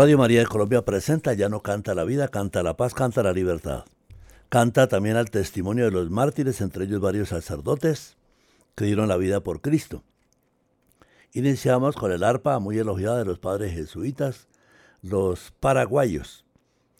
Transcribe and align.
Radio 0.00 0.16
María 0.16 0.40
de 0.40 0.46
Colombia 0.46 0.82
presenta 0.82 1.34
Ya 1.34 1.50
no 1.50 1.60
canta 1.60 1.94
la 1.94 2.04
vida, 2.04 2.28
canta 2.28 2.62
la 2.62 2.74
paz, 2.74 2.94
canta 2.94 3.22
la 3.22 3.34
libertad. 3.34 3.84
Canta 4.48 4.88
también 4.88 5.16
al 5.16 5.30
testimonio 5.30 5.84
de 5.84 5.90
los 5.90 6.08
mártires, 6.08 6.62
entre 6.62 6.84
ellos 6.84 7.02
varios 7.02 7.28
sacerdotes 7.28 8.16
que 8.74 8.86
dieron 8.86 9.08
la 9.08 9.18
vida 9.18 9.40
por 9.40 9.60
Cristo. 9.60 10.02
Iniciamos 11.34 11.96
con 11.96 12.12
el 12.12 12.24
arpa 12.24 12.58
muy 12.60 12.78
elogiada 12.78 13.18
de 13.18 13.26
los 13.26 13.38
padres 13.38 13.74
jesuitas, 13.74 14.48
los 15.02 15.52
paraguayos. 15.60 16.46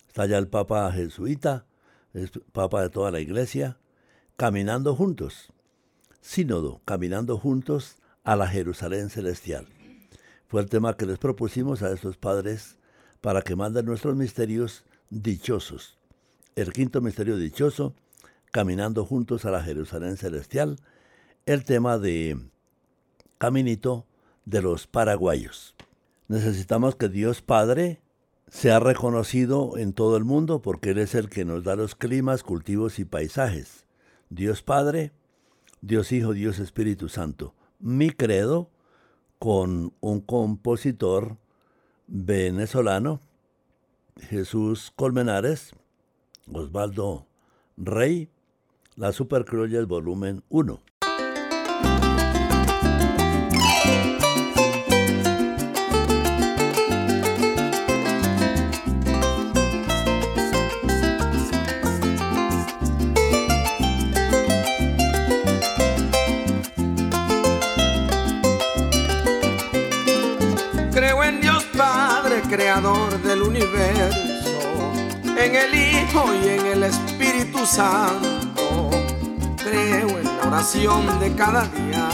Está 0.06 0.24
allá 0.24 0.36
el 0.36 0.48
Papa 0.48 0.92
jesuita, 0.92 1.64
es 2.12 2.32
Papa 2.52 2.82
de 2.82 2.90
toda 2.90 3.10
la 3.10 3.20
iglesia, 3.20 3.78
caminando 4.36 4.94
juntos. 4.94 5.54
Sínodo, 6.20 6.82
caminando 6.84 7.38
juntos 7.38 7.96
a 8.24 8.36
la 8.36 8.46
Jerusalén 8.46 9.08
celestial. 9.08 9.68
Fue 10.48 10.60
el 10.60 10.68
tema 10.68 10.98
que 10.98 11.06
les 11.06 11.16
propusimos 11.16 11.82
a 11.82 11.94
estos 11.94 12.18
padres 12.18 12.76
para 13.20 13.42
que 13.42 13.56
manden 13.56 13.86
nuestros 13.86 14.16
misterios 14.16 14.84
dichosos. 15.10 15.98
El 16.56 16.72
quinto 16.72 17.00
misterio 17.00 17.36
dichoso, 17.36 17.94
caminando 18.50 19.04
juntos 19.04 19.44
a 19.44 19.50
la 19.50 19.62
Jerusalén 19.62 20.16
celestial, 20.16 20.78
el 21.46 21.64
tema 21.64 21.98
de 21.98 22.38
Caminito 23.38 24.06
de 24.44 24.62
los 24.62 24.86
paraguayos. 24.86 25.74
Necesitamos 26.28 26.96
que 26.96 27.08
Dios 27.08 27.42
Padre 27.42 28.00
sea 28.48 28.80
reconocido 28.80 29.78
en 29.78 29.92
todo 29.92 30.16
el 30.16 30.24
mundo 30.24 30.60
porque 30.60 30.90
Él 30.90 30.98
es 30.98 31.14
el 31.14 31.28
que 31.28 31.44
nos 31.44 31.64
da 31.64 31.76
los 31.76 31.94
climas, 31.94 32.42
cultivos 32.42 32.98
y 32.98 33.04
paisajes. 33.04 33.86
Dios 34.28 34.62
Padre, 34.62 35.12
Dios 35.80 36.12
Hijo, 36.12 36.32
Dios 36.32 36.58
Espíritu 36.58 37.08
Santo. 37.08 37.54
Mi 37.78 38.10
credo 38.10 38.70
con 39.38 39.94
un 40.00 40.20
compositor 40.20 41.38
venezolano, 42.10 43.20
Jesús 44.28 44.92
Colmenares, 44.96 45.72
Osvaldo 46.52 47.26
Rey, 47.76 48.28
La 48.96 49.12
Supercroyes 49.12 49.86
volumen 49.86 50.42
1. 50.48 50.80
Creador 72.50 73.22
del 73.22 73.42
universo, 73.42 74.58
en 75.24 75.54
el 75.54 75.72
Hijo 75.72 76.24
y 76.34 76.48
en 76.48 76.66
el 76.66 76.82
Espíritu 76.82 77.64
Santo. 77.64 78.90
Creo 79.56 80.08
en 80.18 80.24
la 80.24 80.48
oración 80.48 81.20
de 81.20 81.32
cada 81.36 81.62
día 81.66 82.08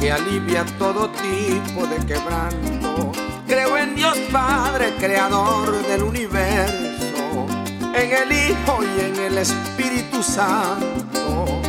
que 0.00 0.10
alivia 0.10 0.64
todo 0.78 1.10
tipo 1.10 1.86
de 1.86 1.96
quebranto. 2.06 3.12
Creo 3.46 3.76
en 3.76 3.94
Dios 3.94 4.16
Padre, 4.32 4.94
creador 4.98 5.70
del 5.86 6.02
universo, 6.02 7.46
en 7.94 8.10
el 8.10 8.32
Hijo 8.32 8.78
y 8.82 9.00
en 9.04 9.16
el 9.16 9.36
Espíritu 9.36 10.22
Santo. 10.22 11.60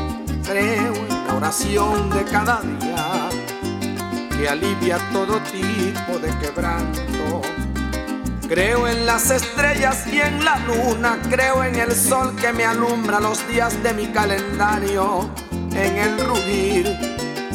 Creo 0.46 0.94
en 0.96 1.28
la 1.28 1.36
oración 1.36 2.10
de 2.12 2.24
cada 2.24 2.62
día 2.62 2.95
alivia 4.48 4.98
todo 5.12 5.40
tipo 5.52 6.20
de 6.20 6.30
quebranto. 6.40 7.42
Creo 8.48 8.88
en 8.88 9.06
las 9.06 9.32
estrellas 9.32 10.06
y 10.06 10.22
en 10.22 10.46
la 10.46 10.58
luna, 10.60 11.18
creo 11.30 11.64
en 11.64 11.76
el 11.76 11.92
sol 11.94 12.36
que 12.36 12.54
me 12.54 12.64
alumbra 12.64 13.20
los 13.20 13.48
días 13.48 13.82
de 13.82 13.94
mi 13.94 14.08
calendario, 14.08 15.30
en 15.52 15.98
el 15.98 16.20
rugir 16.26 16.86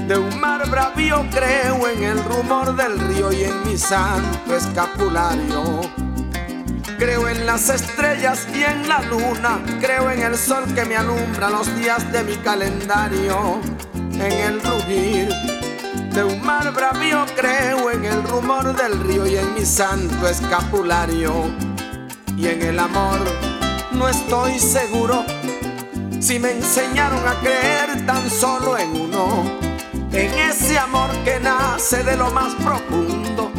de 0.08 0.18
un 0.18 0.40
mar 0.40 0.68
bravío, 0.68 1.24
creo 1.30 1.86
en 1.86 2.02
el 2.02 2.24
rumor 2.24 2.74
del 2.74 2.98
río 2.98 3.32
y 3.32 3.44
en 3.44 3.64
mi 3.64 3.78
santo 3.78 4.56
escapulario. 4.56 5.80
Creo 6.98 7.28
en 7.28 7.46
las 7.46 7.70
estrellas 7.70 8.46
y 8.52 8.64
en 8.64 8.88
la 8.88 9.00
luna, 9.02 9.60
creo 9.80 10.10
en 10.10 10.22
el 10.22 10.36
sol 10.36 10.64
que 10.74 10.84
me 10.84 10.96
alumbra 10.96 11.50
los 11.50 11.72
días 11.76 12.10
de 12.10 12.24
mi 12.24 12.36
calendario, 12.36 13.60
en 13.94 14.32
el 14.32 14.60
rugir 14.60 15.49
de 16.14 16.24
un 16.24 16.44
mar 16.44 16.72
bravío 16.72 17.24
creo 17.36 17.90
en 17.90 18.04
el 18.04 18.22
rumor 18.24 18.74
del 18.76 19.00
río 19.00 19.26
y 19.26 19.36
en 19.36 19.54
mi 19.54 19.64
santo 19.64 20.28
escapulario. 20.28 21.50
Y 22.36 22.48
en 22.48 22.62
el 22.62 22.78
amor 22.78 23.20
no 23.92 24.08
estoy 24.08 24.58
seguro 24.58 25.24
si 26.20 26.38
me 26.38 26.52
enseñaron 26.52 27.26
a 27.26 27.34
creer 27.40 28.06
tan 28.06 28.28
solo 28.30 28.76
en 28.76 28.90
uno. 28.90 29.44
En 30.12 30.38
ese 30.38 30.78
amor 30.78 31.10
que 31.24 31.38
nace 31.38 32.02
de 32.02 32.16
lo 32.16 32.30
más 32.30 32.54
profundo. 32.56 33.52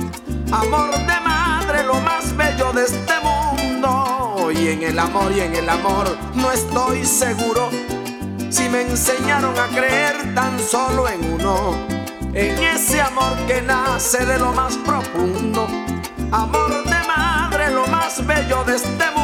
Amor 0.52 0.92
de 0.92 1.20
madre, 1.24 1.84
lo 1.84 2.00
más 2.02 2.36
bello 2.36 2.74
de 2.74 2.84
este 2.84 3.14
mundo. 3.24 4.52
Y 4.52 4.68
en 4.68 4.84
el 4.84 5.00
amor 5.00 5.32
y 5.32 5.40
en 5.40 5.56
el 5.56 5.70
amor 5.70 6.18
no 6.36 6.52
estoy 6.52 7.06
seguro 7.06 7.70
si 8.50 8.68
me 8.68 8.82
enseñaron 8.82 9.58
a 9.58 9.68
creer 9.68 10.36
tan 10.36 10.60
solo 10.60 11.08
en 11.08 11.34
uno 11.34 12.01
en 12.34 12.64
ese 12.64 13.02
amor 13.02 13.36
que 13.48 13.62
nace 13.62 14.26
de 14.26 14.40
lo 14.40 14.54
más 14.54 14.78
profundo, 14.78 15.68
amor 16.32 16.84
de 16.86 17.08
madre, 17.08 17.72
lo 17.72 17.86
más 17.88 18.26
bello 18.26 18.64
de 18.64 18.76
este 18.76 19.06
mundo. 19.12 19.21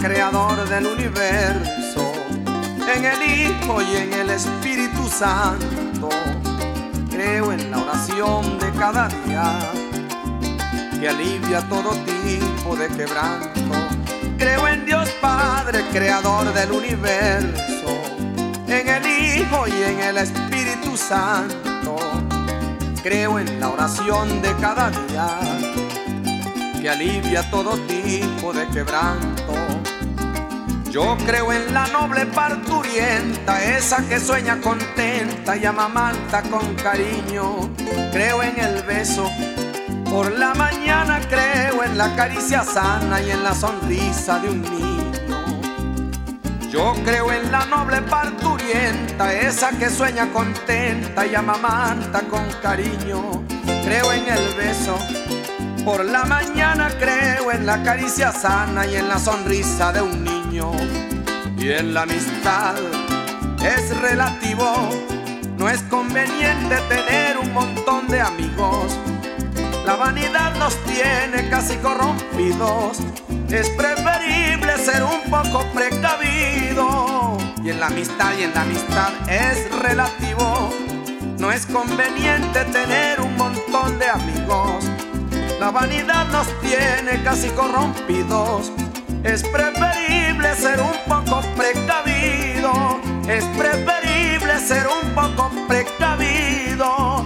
Creador 0.00 0.68
del 0.68 0.86
universo, 0.86 2.12
en 2.94 3.04
el 3.04 3.22
Hijo 3.22 3.82
y 3.82 3.96
en 3.96 4.12
el 4.12 4.30
Espíritu 4.30 5.08
Santo. 5.08 6.08
Creo 7.10 7.52
en 7.52 7.70
la 7.70 7.78
oración 7.78 8.58
de 8.58 8.70
cada 8.72 9.08
día 9.08 9.58
que 10.98 11.08
alivia 11.08 11.60
todo 11.68 11.90
tipo 11.90 12.76
de 12.76 12.88
quebranto. 12.88 13.74
Creo 14.38 14.68
en 14.68 14.84
Dios 14.84 15.08
Padre, 15.20 15.84
creador 15.92 16.52
del 16.52 16.72
universo, 16.72 18.02
en 18.66 18.88
el 18.88 19.06
Hijo 19.06 19.68
y 19.68 19.82
en 19.82 20.00
el 20.00 20.18
Espíritu 20.18 20.96
Santo. 20.96 21.96
Creo 23.02 23.38
en 23.38 23.60
la 23.60 23.68
oración 23.68 24.40
de 24.40 24.54
cada 24.56 24.90
día 24.90 25.38
que 26.80 26.90
alivia 26.90 27.48
todo 27.50 27.78
tipo 27.86 28.52
de 28.52 28.66
quebranto. 28.68 29.63
Yo 30.94 31.16
creo 31.26 31.52
en 31.52 31.74
la 31.74 31.88
noble 31.88 32.24
parturienta, 32.24 33.60
esa 33.64 34.08
que 34.08 34.20
sueña 34.20 34.60
contenta 34.60 35.56
y 35.56 35.64
amamanta 35.64 36.40
con 36.42 36.72
cariño. 36.76 37.68
Creo 38.12 38.44
en 38.44 38.56
el 38.60 38.80
beso 38.84 39.28
por 40.08 40.30
la 40.30 40.54
mañana, 40.54 41.18
creo 41.28 41.82
en 41.82 41.98
la 41.98 42.14
caricia 42.14 42.62
sana 42.62 43.20
y 43.20 43.32
en 43.32 43.42
la 43.42 43.56
sonrisa 43.56 44.38
de 44.38 44.50
un 44.50 44.62
niño. 44.62 45.44
Yo 46.70 46.94
creo 47.04 47.32
en 47.32 47.50
la 47.50 47.66
noble 47.66 48.00
parturienta, 48.02 49.34
esa 49.34 49.70
que 49.70 49.90
sueña 49.90 50.32
contenta 50.32 51.26
y 51.26 51.34
amamanta 51.34 52.20
con 52.20 52.48
cariño. 52.62 53.42
Creo 53.84 54.12
en 54.12 54.28
el 54.28 54.54
beso 54.54 54.96
por 55.84 56.04
la 56.04 56.24
mañana 56.24 56.88
creo 57.00 57.50
en 57.50 57.66
la 57.66 57.82
caricia 57.82 58.30
sana 58.30 58.86
y 58.86 58.94
en 58.94 59.08
la 59.08 59.18
sonrisa 59.18 59.92
de 59.92 60.00
un 60.00 60.22
niño. 60.22 60.33
Y 60.54 61.72
en 61.72 61.94
la 61.94 62.02
amistad 62.02 62.76
es 63.60 64.00
relativo, 64.00 64.88
no 65.58 65.68
es 65.68 65.82
conveniente 65.82 66.76
tener 66.88 67.38
un 67.38 67.52
montón 67.52 68.06
de 68.06 68.20
amigos. 68.20 68.96
La 69.84 69.96
vanidad 69.96 70.54
nos 70.54 70.76
tiene 70.84 71.48
casi 71.50 71.74
corrompidos. 71.78 72.98
Es 73.50 73.68
preferible 73.70 74.78
ser 74.78 75.02
un 75.02 75.28
poco 75.28 75.64
precavido. 75.74 77.36
Y 77.64 77.70
en 77.70 77.80
la 77.80 77.86
amistad 77.86 78.34
y 78.38 78.44
en 78.44 78.54
la 78.54 78.62
amistad 78.62 79.10
es 79.28 79.68
relativo. 79.82 80.72
No 81.36 81.50
es 81.50 81.66
conveniente 81.66 82.64
tener 82.66 83.20
un 83.20 83.36
montón 83.36 83.98
de 83.98 84.08
amigos. 84.08 84.84
La 85.58 85.72
vanidad 85.72 86.28
nos 86.28 86.46
tiene 86.60 87.24
casi 87.24 87.48
corrompidos. 87.50 88.70
Es 89.24 89.42
preferible 89.42 90.54
ser 90.54 90.78
un 90.80 90.92
poco 91.08 91.40
precavido, 91.56 93.00
es 93.26 93.42
preferible 93.56 94.58
ser 94.58 94.86
un 94.86 95.14
poco 95.14 95.50
precavido. 95.66 97.24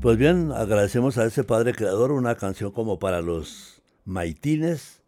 Pues 0.00 0.16
bien, 0.16 0.52
agradecemos 0.52 1.18
a 1.18 1.24
ese 1.24 1.42
padre 1.42 1.74
creador 1.74 2.12
una 2.12 2.36
canción 2.36 2.70
como 2.70 3.00
para 3.00 3.20
los 3.20 3.82
maitines, 4.04 5.02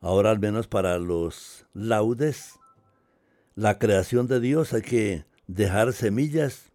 ahora 0.00 0.32
al 0.32 0.40
menos 0.40 0.66
para 0.66 0.98
los 0.98 1.66
laudes. 1.72 2.58
La 3.54 3.78
creación 3.78 4.26
de 4.26 4.40
Dios 4.40 4.72
hay 4.72 4.82
que 4.82 5.24
dejar 5.46 5.92
semillas 5.92 6.72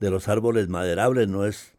de 0.00 0.10
los 0.10 0.26
árboles 0.26 0.68
maderables, 0.68 1.28
no 1.28 1.46
es 1.46 1.77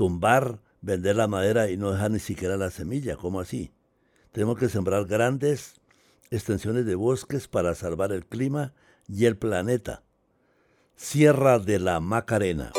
tumbar, 0.00 0.62
vender 0.80 1.14
la 1.14 1.26
madera 1.26 1.70
y 1.70 1.76
no 1.76 1.92
dejar 1.92 2.10
ni 2.10 2.20
siquiera 2.20 2.56
la 2.56 2.70
semilla, 2.70 3.16
¿cómo 3.16 3.38
así? 3.38 3.70
Tenemos 4.32 4.56
que 4.56 4.70
sembrar 4.70 5.04
grandes 5.04 5.74
extensiones 6.30 6.86
de 6.86 6.94
bosques 6.94 7.48
para 7.48 7.74
salvar 7.74 8.10
el 8.10 8.24
clima 8.24 8.72
y 9.06 9.26
el 9.26 9.36
planeta. 9.36 10.02
Sierra 10.96 11.58
de 11.58 11.80
la 11.80 12.00
Macarena. 12.00 12.72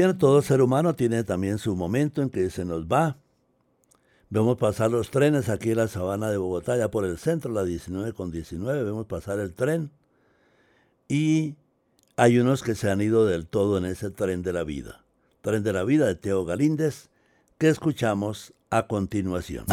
Bien, 0.00 0.16
todo 0.16 0.40
ser 0.40 0.62
humano 0.62 0.94
tiene 0.94 1.24
también 1.24 1.58
su 1.58 1.76
momento 1.76 2.22
en 2.22 2.30
que 2.30 2.48
se 2.48 2.64
nos 2.64 2.86
va. 2.86 3.18
Vemos 4.30 4.56
pasar 4.56 4.90
los 4.90 5.10
trenes 5.10 5.48
aquí 5.48 5.72
en 5.72 5.76
la 5.78 5.88
sabana 5.88 6.30
de 6.30 6.38
Bogotá, 6.38 6.76
ya 6.76 6.90
por 6.90 7.04
el 7.04 7.18
centro, 7.18 7.52
la 7.52 7.64
19 7.64 8.12
con 8.14 8.30
19, 8.30 8.84
vemos 8.84 9.06
pasar 9.06 9.40
el 9.40 9.52
tren. 9.52 9.90
Y 11.08 11.56
hay 12.16 12.38
unos 12.38 12.62
que 12.62 12.74
se 12.74 12.90
han 12.90 13.00
ido 13.00 13.26
del 13.26 13.46
todo 13.46 13.76
en 13.76 13.84
ese 13.84 14.10
tren 14.10 14.42
de 14.42 14.52
la 14.52 14.64
vida. 14.64 15.04
Tren 15.42 15.62
de 15.62 15.72
la 15.72 15.84
vida 15.84 16.06
de 16.06 16.14
Teo 16.14 16.44
Galíndez, 16.44 17.10
que 17.58 17.68
escuchamos 17.68 18.54
a 18.70 18.86
continuación. 18.86 19.66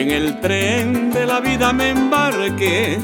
En 0.00 0.10
el 0.10 0.40
tren 0.40 1.10
de 1.10 1.26
la 1.26 1.40
vida 1.40 1.74
me 1.74 1.90
embarqué, 1.90 2.98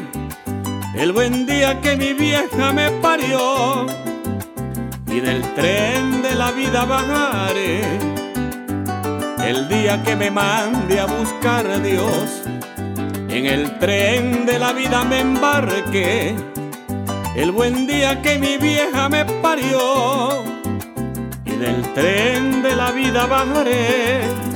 el 0.94 1.12
buen 1.12 1.44
día 1.44 1.78
que 1.82 1.94
mi 1.94 2.14
vieja 2.14 2.72
me 2.72 2.90
parió, 2.90 3.84
y 5.06 5.20
del 5.20 5.42
tren 5.52 6.22
de 6.22 6.34
la 6.34 6.52
vida 6.52 6.86
bajaré, 6.86 7.82
el 9.44 9.68
día 9.68 10.02
que 10.04 10.16
me 10.16 10.30
mande 10.30 10.98
a 10.98 11.04
buscar 11.04 11.66
a 11.66 11.78
Dios. 11.78 12.44
En 13.28 13.44
el 13.44 13.78
tren 13.78 14.46
de 14.46 14.58
la 14.58 14.72
vida 14.72 15.04
me 15.04 15.20
embarqué, 15.20 16.34
el 17.36 17.50
buen 17.50 17.86
día 17.86 18.22
que 18.22 18.38
mi 18.38 18.56
vieja 18.56 19.10
me 19.10 19.26
parió, 19.42 20.42
y 21.44 21.50
del 21.56 21.82
tren 21.92 22.62
de 22.62 22.74
la 22.74 22.90
vida 22.90 23.26
bajaré 23.26 24.55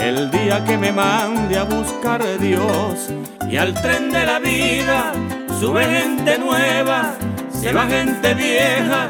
el 0.00 0.30
día 0.30 0.64
que 0.64 0.76
me 0.76 0.92
mande 0.92 1.58
a 1.58 1.64
buscar 1.64 2.22
Dios 2.38 3.10
y 3.50 3.56
al 3.56 3.74
tren 3.74 4.10
de 4.10 4.24
la 4.24 4.38
vida 4.38 5.12
sube 5.58 5.84
gente 5.84 6.38
nueva, 6.38 7.14
se 7.50 7.72
va 7.72 7.86
gente 7.86 8.34
vieja 8.34 9.08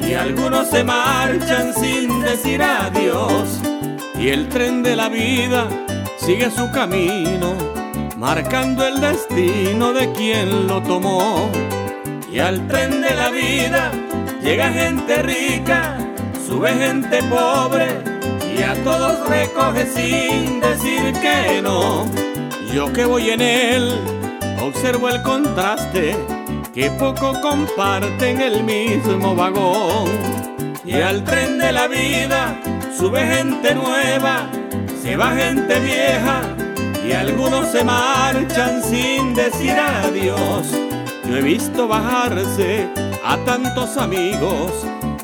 y 0.00 0.14
algunos 0.14 0.68
se 0.68 0.84
marchan 0.84 1.74
sin 1.74 2.22
decir 2.22 2.62
adiós. 2.62 3.60
Y 4.18 4.28
el 4.28 4.48
tren 4.48 4.82
de 4.82 4.96
la 4.96 5.08
vida 5.08 5.68
sigue 6.18 6.50
su 6.50 6.70
camino 6.72 7.54
marcando 8.16 8.86
el 8.86 9.00
destino 9.00 9.92
de 9.92 10.10
quien 10.12 10.66
lo 10.66 10.82
tomó. 10.82 11.50
Y 12.30 12.40
al 12.40 12.66
tren 12.68 13.00
de 13.00 13.14
la 13.14 13.30
vida 13.30 13.92
llega 14.42 14.70
gente 14.70 15.22
rica, 15.22 15.96
sube 16.46 16.72
gente 16.74 17.22
pobre 17.24 18.07
y 18.58 18.62
a 18.62 18.74
todos 18.82 19.28
recoge 19.28 19.86
sin 19.86 20.60
decir 20.60 21.12
que 21.20 21.62
no. 21.62 22.06
Yo 22.72 22.92
que 22.92 23.04
voy 23.04 23.30
en 23.30 23.40
él, 23.40 24.00
observo 24.60 25.08
el 25.08 25.22
contraste, 25.22 26.16
que 26.74 26.90
poco 26.92 27.40
comparten 27.40 28.40
el 28.40 28.64
mismo 28.64 29.34
vagón. 29.34 30.10
Y 30.84 30.94
al 30.94 31.22
tren 31.24 31.58
de 31.58 31.72
la 31.72 31.86
vida 31.86 32.58
sube 32.96 33.20
gente 33.26 33.74
nueva, 33.74 34.48
se 35.02 35.16
va 35.16 35.32
gente 35.32 35.78
vieja, 35.80 36.42
y 37.06 37.12
algunos 37.12 37.68
se 37.68 37.84
marchan 37.84 38.82
sin 38.82 39.34
decir 39.34 39.76
adiós. 39.78 40.72
Yo 41.28 41.36
he 41.36 41.42
visto 41.42 41.86
bajarse 41.86 42.88
a 43.24 43.36
tantos 43.44 43.96
amigos 43.96 44.72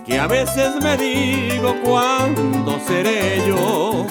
que 0.04 0.18
a 0.18 0.26
veces 0.26 0.76
me 0.82 0.96
digo 0.96 1.75
cuándo 1.82 2.78
seré 2.87 3.46
yo. 3.46 4.06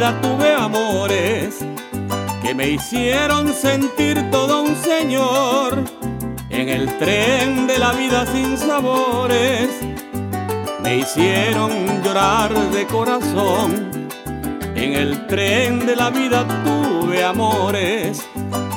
Vida 0.00 0.18
tuve 0.22 0.54
amores 0.54 1.58
que 2.42 2.54
me 2.54 2.70
hicieron 2.70 3.52
sentir 3.52 4.30
todo 4.30 4.62
un 4.62 4.74
señor. 4.74 5.84
En 6.48 6.70
el 6.70 6.96
tren 6.96 7.66
de 7.66 7.78
la 7.78 7.92
vida 7.92 8.24
sin 8.24 8.56
sabores 8.56 9.68
me 10.82 10.96
hicieron 10.96 11.70
llorar 12.02 12.50
de 12.70 12.86
corazón. 12.86 13.90
En 14.74 14.94
el 14.94 15.26
tren 15.26 15.84
de 15.84 15.94
la 15.94 16.08
vida 16.08 16.46
tuve 16.64 17.22
amores 17.22 18.26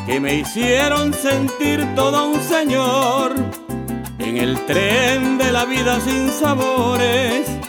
que 0.06 0.20
me 0.20 0.36
hicieron 0.40 1.14
sentir 1.14 1.88
todo 1.96 2.32
un 2.32 2.42
señor. 2.42 3.34
En 4.20 4.36
el 4.36 4.60
tren 4.66 5.38
de 5.38 5.54
la 5.54 5.64
vida 5.64 6.02
sin 6.02 6.30
sabores 6.30 7.63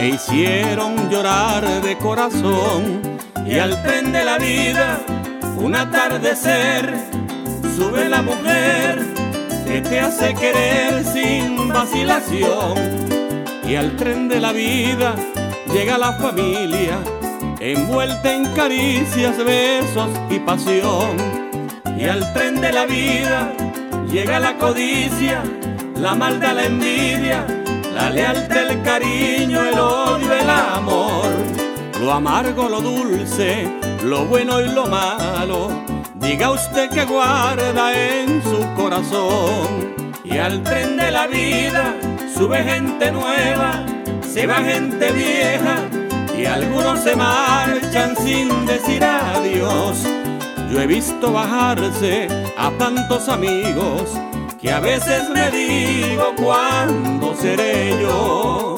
me 0.00 0.10
hicieron 0.10 1.10
llorar 1.10 1.64
de 1.82 1.98
corazón. 1.98 3.18
Y 3.44 3.58
al 3.58 3.82
tren 3.82 4.12
de 4.12 4.24
la 4.24 4.38
vida 4.38 5.00
un 5.56 5.74
atardecer 5.74 6.94
sube 7.76 8.08
la 8.08 8.22
mujer 8.22 9.00
que 9.66 9.80
te 9.80 9.98
hace 9.98 10.34
querer 10.34 11.04
sin 11.04 11.68
vacilación. 11.68 12.74
Y 13.68 13.74
al 13.74 13.96
tren 13.96 14.28
de 14.28 14.40
la 14.40 14.52
vida 14.52 15.16
llega 15.72 15.98
la 15.98 16.12
familia 16.12 16.98
envuelta 17.58 18.32
en 18.32 18.44
caricias, 18.54 19.36
besos 19.38 20.10
y 20.30 20.38
pasión. 20.38 21.16
Y 21.98 22.04
al 22.04 22.32
tren 22.32 22.60
de 22.60 22.72
la 22.72 22.86
vida 22.86 23.52
llega 24.08 24.38
la 24.38 24.56
codicia, 24.58 25.42
la 25.96 26.14
maldad, 26.14 26.54
la 26.54 26.66
envidia 26.66 27.57
la 27.98 28.10
lealtad, 28.10 28.70
el 28.70 28.82
cariño, 28.82 29.60
el 29.60 29.78
odio, 29.78 30.32
el 30.32 30.48
amor, 30.48 31.26
lo 32.00 32.12
amargo, 32.12 32.68
lo 32.68 32.80
dulce, 32.80 33.68
lo 34.04 34.24
bueno 34.24 34.60
y 34.60 34.68
lo 34.68 34.86
malo. 34.86 35.68
Diga 36.14 36.52
usted 36.52 36.90
que 36.90 37.04
guarda 37.04 37.92
en 37.92 38.40
su 38.42 38.60
corazón. 38.76 39.94
Y 40.24 40.38
al 40.38 40.62
tren 40.62 40.96
de 40.96 41.10
la 41.10 41.26
vida 41.26 41.94
sube 42.32 42.62
gente 42.62 43.10
nueva, 43.10 43.84
se 44.22 44.46
va 44.46 44.56
gente 44.56 45.10
vieja 45.10 45.76
y 46.38 46.44
algunos 46.44 47.00
se 47.00 47.16
marchan 47.16 48.14
sin 48.16 48.66
decir 48.66 49.02
adiós. 49.02 50.04
Yo 50.70 50.80
he 50.80 50.86
visto 50.86 51.32
bajarse 51.32 52.28
a 52.56 52.70
tantos 52.78 53.28
amigos 53.28 54.16
que 54.68 54.74
a 54.74 54.80
veces 54.80 55.30
me 55.30 55.50
digo 55.50 56.34
cuándo 56.36 57.34
seré 57.34 58.02
yo. 58.02 58.76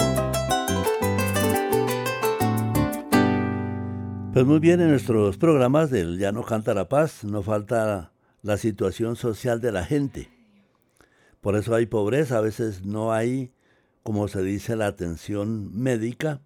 Pues 4.33 4.47
muy 4.47 4.61
bien, 4.61 4.81
en 4.81 4.91
nuestros 4.91 5.37
programas 5.37 5.91
del 5.91 6.17
Ya 6.17 6.31
no 6.31 6.45
canta 6.45 6.75
la 6.75 6.89
paz 6.89 7.25
no 7.25 7.43
falta 7.43 8.13
la 8.43 8.57
situación 8.57 9.17
social 9.17 9.61
de 9.61 9.73
la 9.73 9.85
gente. 9.85 10.31
Por 11.41 11.57
eso 11.57 11.75
hay 11.75 11.87
pobreza, 11.87 12.39
a 12.39 12.41
veces 12.41 12.85
no 12.85 13.13
hay, 13.13 13.53
como 14.05 14.29
se 14.29 14.43
dice, 14.43 14.77
la 14.77 14.87
atención 14.87 15.77
médica, 15.77 16.41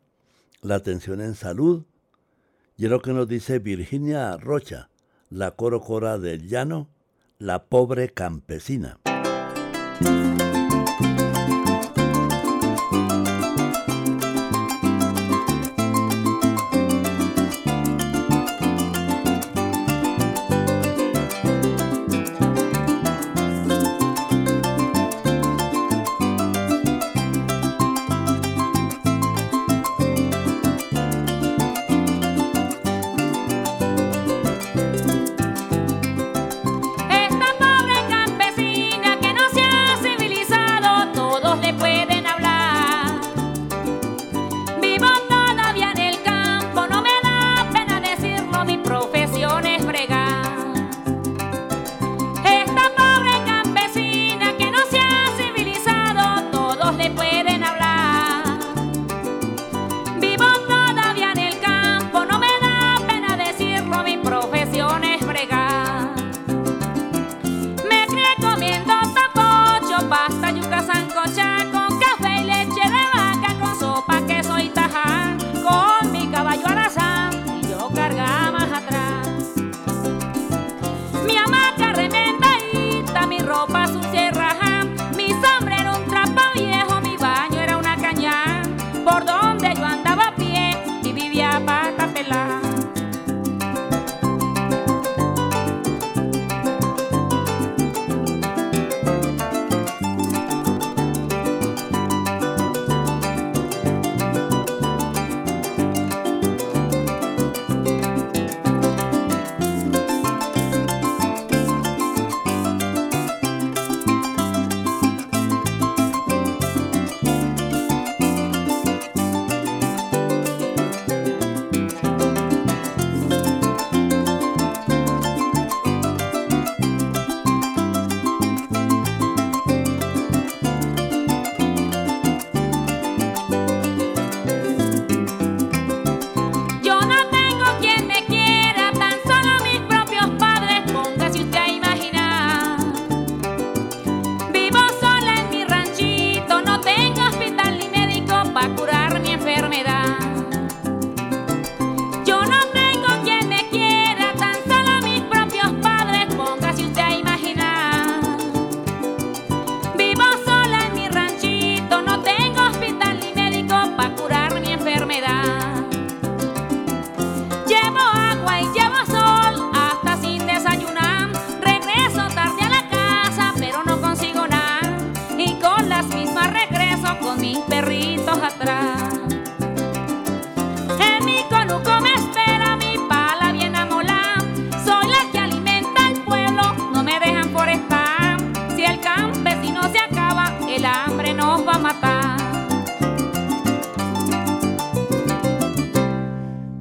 la 0.63 0.77
atención 0.77 1.21
en 1.21 1.35
salud. 1.35 1.85
Y 2.79 2.87
es 2.87 2.91
lo 2.91 3.03
que 3.03 3.13
nos 3.13 3.29
dice 3.29 3.59
Virginia 3.59 4.39
Rocha, 4.39 4.89
la 5.29 5.51
coro 5.51 5.83
cora 5.83 6.19
del 6.19 6.49
llano, 6.49 6.89
la 7.39 7.67
pobre 7.67 8.09
campesina. 8.09 9.01
Esta 10.01 10.11
pobre 10.11 10.34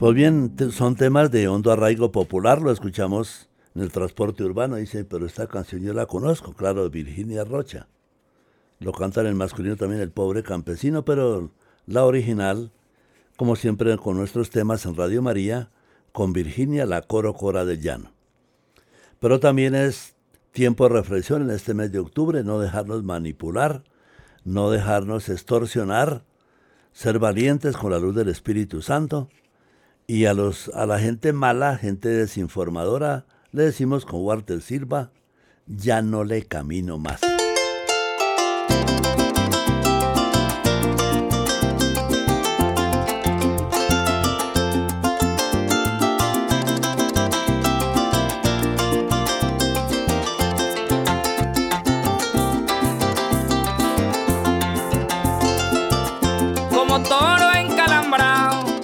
Pues 0.03 0.15
bien, 0.15 0.53
son 0.73 0.97
temas 0.97 1.31
de 1.31 1.47
hondo 1.47 1.71
arraigo 1.71 2.11
popular, 2.11 2.61
lo 2.61 2.71
escuchamos 2.71 3.47
en 3.73 3.83
el 3.83 3.89
transporte 3.93 4.43
urbano, 4.43 4.75
dice, 4.75 5.05
pero 5.05 5.25
esta 5.25 5.47
canción 5.47 5.81
yo 5.81 5.93
la 5.93 6.07
conozco, 6.07 6.51
claro, 6.51 6.89
Virginia 6.89 7.45
Rocha. 7.45 7.87
Lo 8.79 8.91
cantan 8.91 9.27
en 9.27 9.37
masculino 9.37 9.77
también 9.77 10.01
el 10.01 10.11
pobre 10.11 10.43
campesino, 10.43 11.05
pero 11.05 11.51
la 11.85 12.03
original, 12.03 12.73
como 13.37 13.55
siempre 13.55 13.97
con 13.97 14.17
nuestros 14.17 14.49
temas 14.49 14.85
en 14.85 14.97
Radio 14.97 15.21
María, 15.21 15.69
con 16.11 16.33
Virginia, 16.33 16.85
la 16.85 17.03
coro 17.03 17.33
cora 17.33 17.63
del 17.63 17.79
llano. 17.79 18.11
Pero 19.21 19.39
también 19.39 19.73
es 19.73 20.15
tiempo 20.51 20.83
de 20.83 20.95
reflexión 20.95 21.43
en 21.43 21.51
este 21.51 21.73
mes 21.73 21.93
de 21.93 21.99
octubre, 21.99 22.43
no 22.43 22.59
dejarnos 22.59 23.05
manipular, 23.05 23.85
no 24.43 24.69
dejarnos 24.69 25.29
extorsionar, 25.29 26.25
ser 26.91 27.19
valientes 27.19 27.77
con 27.77 27.91
la 27.91 27.99
luz 27.99 28.13
del 28.13 28.27
Espíritu 28.27 28.81
Santo 28.81 29.29
y 30.07 30.25
a, 30.25 30.33
los, 30.33 30.69
a 30.69 30.85
la 30.85 30.99
gente 30.99 31.33
mala, 31.33 31.77
gente 31.77 32.09
desinformadora, 32.09 33.25
le 33.51 33.63
decimos 33.63 34.05
con 34.05 34.21
Walter 34.21 34.61
Silva, 34.61 35.11
ya 35.67 36.01
no 36.01 36.23
le 36.23 36.43
camino 36.43 36.97
más. 36.97 37.21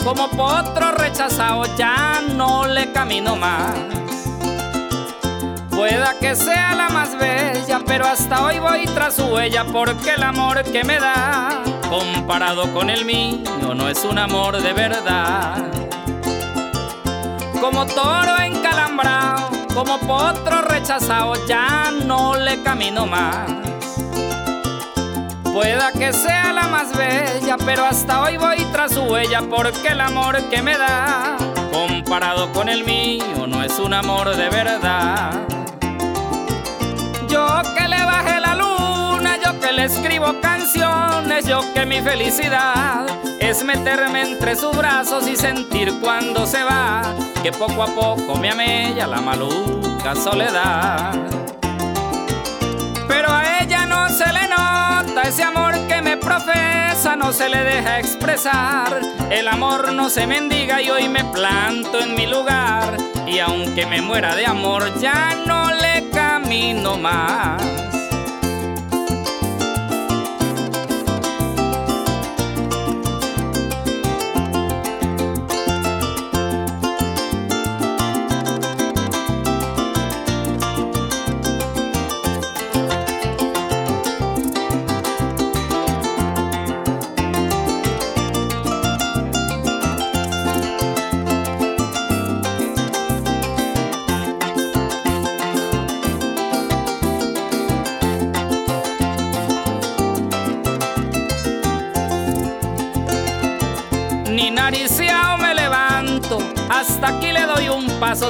como 0.10 0.27
potro 0.32 0.88
rechazado 1.19 1.65
ya 1.75 2.21
no 2.34 2.65
le 2.65 2.93
camino 2.93 3.36
más. 3.36 3.75
Pueda 5.69 6.17
que 6.17 6.34
sea 6.34 6.73
la 6.75 6.88
más 6.88 7.17
bella, 7.19 7.82
pero 7.86 8.08
hasta 8.08 8.45
hoy 8.45 8.60
voy 8.60 8.86
tras 8.86 9.15
su 9.17 9.25
huella 9.25 9.65
porque 9.65 10.13
el 10.13 10.23
amor 10.23 10.63
que 10.63 10.86
me 10.86 10.97
da, 10.97 11.62
comparado 11.89 12.73
con 12.73 12.89
el 12.89 13.03
mío, 13.03 13.75
no 13.75 13.89
es 13.89 14.05
un 14.05 14.17
amor 14.17 14.62
de 14.62 14.71
verdad. 14.71 15.62
Como 17.60 17.86
toro 17.86 18.39
encalambrado, 18.41 19.49
como 19.73 19.99
potro 19.99 20.62
rechazado, 20.62 21.34
ya 21.47 21.91
no 22.05 22.38
le 22.38 22.63
camino 22.63 23.05
más. 23.05 23.51
Pueda 25.53 25.91
que 25.91 26.13
sea 26.13 26.53
la 26.53 26.67
más 26.67 26.95
bella, 26.95 27.57
pero 27.65 27.85
hasta 27.85 28.21
hoy 28.21 28.38
voy 28.38 28.63
tras 28.71 28.93
su 28.93 29.01
huella 29.01 29.41
porque 29.49 29.89
el 29.89 30.01
amor 30.01 30.41
que 30.49 30.62
me 30.62 30.77
da, 30.77 31.38
comparado 31.71 32.51
con 32.53 32.69
el 32.69 32.83
mío, 32.83 33.47
no 33.47 33.63
es 33.63 33.77
un 33.79 33.93
amor 33.93 34.35
de 34.35 34.49
verdad. 34.49 35.31
Yo 37.27 37.47
que 37.75 37.88
le 37.88 38.05
bajé 38.05 38.39
la 38.39 38.55
luna, 38.55 39.38
yo 39.43 39.59
que 39.59 39.71
le 39.71 39.85
escribo 39.85 40.39
canciones, 40.41 41.45
yo 41.45 41.62
que 41.73 41.85
mi 41.85 41.99
felicidad 42.01 43.05
es 43.39 43.63
meterme 43.63 44.21
entre 44.21 44.55
sus 44.55 44.75
brazos 44.75 45.27
y 45.27 45.35
sentir 45.35 45.99
cuando 45.99 46.45
se 46.45 46.63
va, 46.63 47.01
que 47.41 47.51
poco 47.51 47.83
a 47.83 47.88
poco 47.88 48.35
me 48.35 48.51
amella 48.51 49.07
la 49.07 49.21
maluca 49.21 50.15
soledad. 50.15 51.13
Pero 53.07 53.29
a 53.29 53.48
ese 55.29 55.43
amor 55.43 55.75
que 55.87 56.01
me 56.01 56.17
profesa, 56.17 57.15
no 57.15 57.31
se 57.31 57.49
le 57.49 57.63
deja 57.63 57.99
expresar. 57.99 58.99
El 59.29 59.47
amor 59.47 59.93
no 59.93 60.09
se 60.09 60.25
mendiga 60.25 60.81
y 60.81 60.89
hoy 60.89 61.07
me 61.07 61.23
planto 61.23 61.99
en 61.99 62.15
mi 62.15 62.25
lugar. 62.25 62.97
Y 63.27 63.37
aunque 63.37 63.85
me 63.85 64.01
muera 64.01 64.35
de 64.35 64.47
amor, 64.47 64.91
ya 64.99 65.35
no 65.45 65.71
le 65.71 66.09
camino 66.09 66.97
más. 66.97 67.88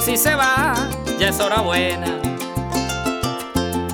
Si 0.02 0.18
se 0.18 0.34
va, 0.36 0.74
ya 1.20 1.30
es 1.30 1.40
hora 1.40 1.62
buena. 1.62 2.08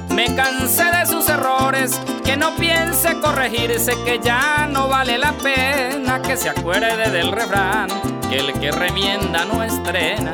Me 0.09 0.35
cansé 0.35 0.83
de 0.83 1.05
sus 1.05 1.27
errores, 1.29 1.99
que 2.23 2.37
no 2.37 2.55
piense 2.55 3.19
corregirse, 3.19 3.93
que 4.03 4.19
ya 4.19 4.67
no 4.69 4.87
vale 4.87 5.17
la 5.17 5.31
pena 5.33 6.21
que 6.21 6.37
se 6.37 6.49
acuerde 6.49 7.09
del 7.09 7.31
refrán, 7.31 7.87
que 8.29 8.37
el 8.37 8.53
que 8.53 8.71
remienda 8.71 9.45
no 9.45 9.63
estrena. 9.63 10.33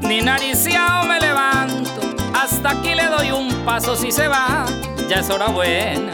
Ni 0.00 0.20
nariciao 0.20 1.04
me 1.04 1.20
levanto, 1.20 2.00
hasta 2.34 2.70
aquí 2.70 2.94
le 2.94 3.06
doy 3.06 3.30
un 3.30 3.64
paso 3.64 3.94
si 3.94 4.10
se 4.10 4.26
va, 4.28 4.66
ya 5.08 5.16
es 5.16 5.30
hora 5.30 5.46
buena. 5.46 6.12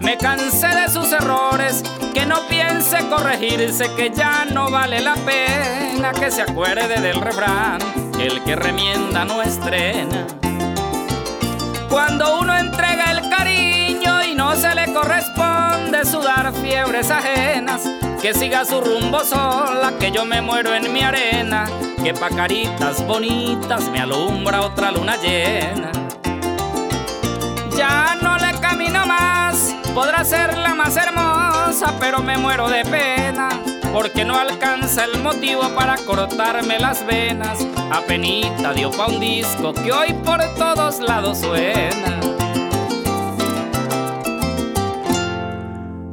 Me 0.00 0.16
cansé 0.18 0.68
de 0.68 0.88
sus 0.88 1.12
errores, 1.12 1.82
que 2.12 2.26
no 2.26 2.40
piense 2.46 2.59
corregirse, 3.08 3.92
que 3.94 4.10
ya 4.10 4.46
no 4.46 4.70
vale 4.70 5.00
la 5.00 5.14
pena 5.14 6.12
que 6.12 6.30
se 6.30 6.42
acuerde 6.42 7.00
del 7.00 7.20
refrán, 7.20 7.80
el 8.18 8.42
que 8.42 8.56
remienda 8.56 9.24
no 9.24 9.42
estrena. 9.42 10.26
Cuando 11.90 12.40
uno 12.40 12.56
entrega 12.56 13.12
el 13.12 13.28
cariño 13.28 14.24
y 14.24 14.34
no 14.34 14.54
se 14.56 14.74
le 14.74 14.92
corresponde 14.92 16.04
sudar 16.04 16.52
fiebres 16.54 17.10
ajenas, 17.10 17.82
que 18.22 18.32
siga 18.32 18.64
su 18.64 18.80
rumbo 18.80 19.24
sola, 19.24 19.92
que 19.98 20.10
yo 20.10 20.24
me 20.24 20.40
muero 20.40 20.74
en 20.74 20.90
mi 20.92 21.02
arena, 21.02 21.66
que 22.02 22.14
pa' 22.14 22.30
caritas 22.30 23.06
bonitas 23.06 23.88
me 23.90 24.00
alumbra 24.00 24.62
otra 24.62 24.90
luna 24.90 25.16
llena. 25.16 25.92
Pero 32.00 32.22
me 32.22 32.38
muero 32.38 32.68
de 32.68 32.82
pena, 32.84 33.50
porque 33.92 34.24
no 34.24 34.36
alcanza 34.36 35.04
el 35.04 35.22
motivo 35.22 35.62
para 35.76 35.96
cortarme 35.98 36.78
las 36.78 37.06
venas. 37.06 37.58
Apenita 37.92 38.72
dio 38.72 38.90
pa' 38.90 39.06
un 39.08 39.20
disco 39.20 39.74
que 39.74 39.92
hoy 39.92 40.14
por 40.24 40.40
todos 40.56 40.98
lados 41.00 41.38
suena. 41.38 42.18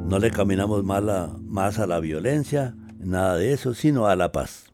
No 0.06 0.20
le 0.20 0.30
caminamos 0.32 0.84
más 0.84 1.80
a 1.80 1.88
la 1.88 2.00
violencia, 2.00 2.76
nada 3.00 3.38
de 3.38 3.54
eso, 3.54 3.74
sino 3.74 4.08
a 4.08 4.16
la 4.16 4.32
paz. 4.32 4.66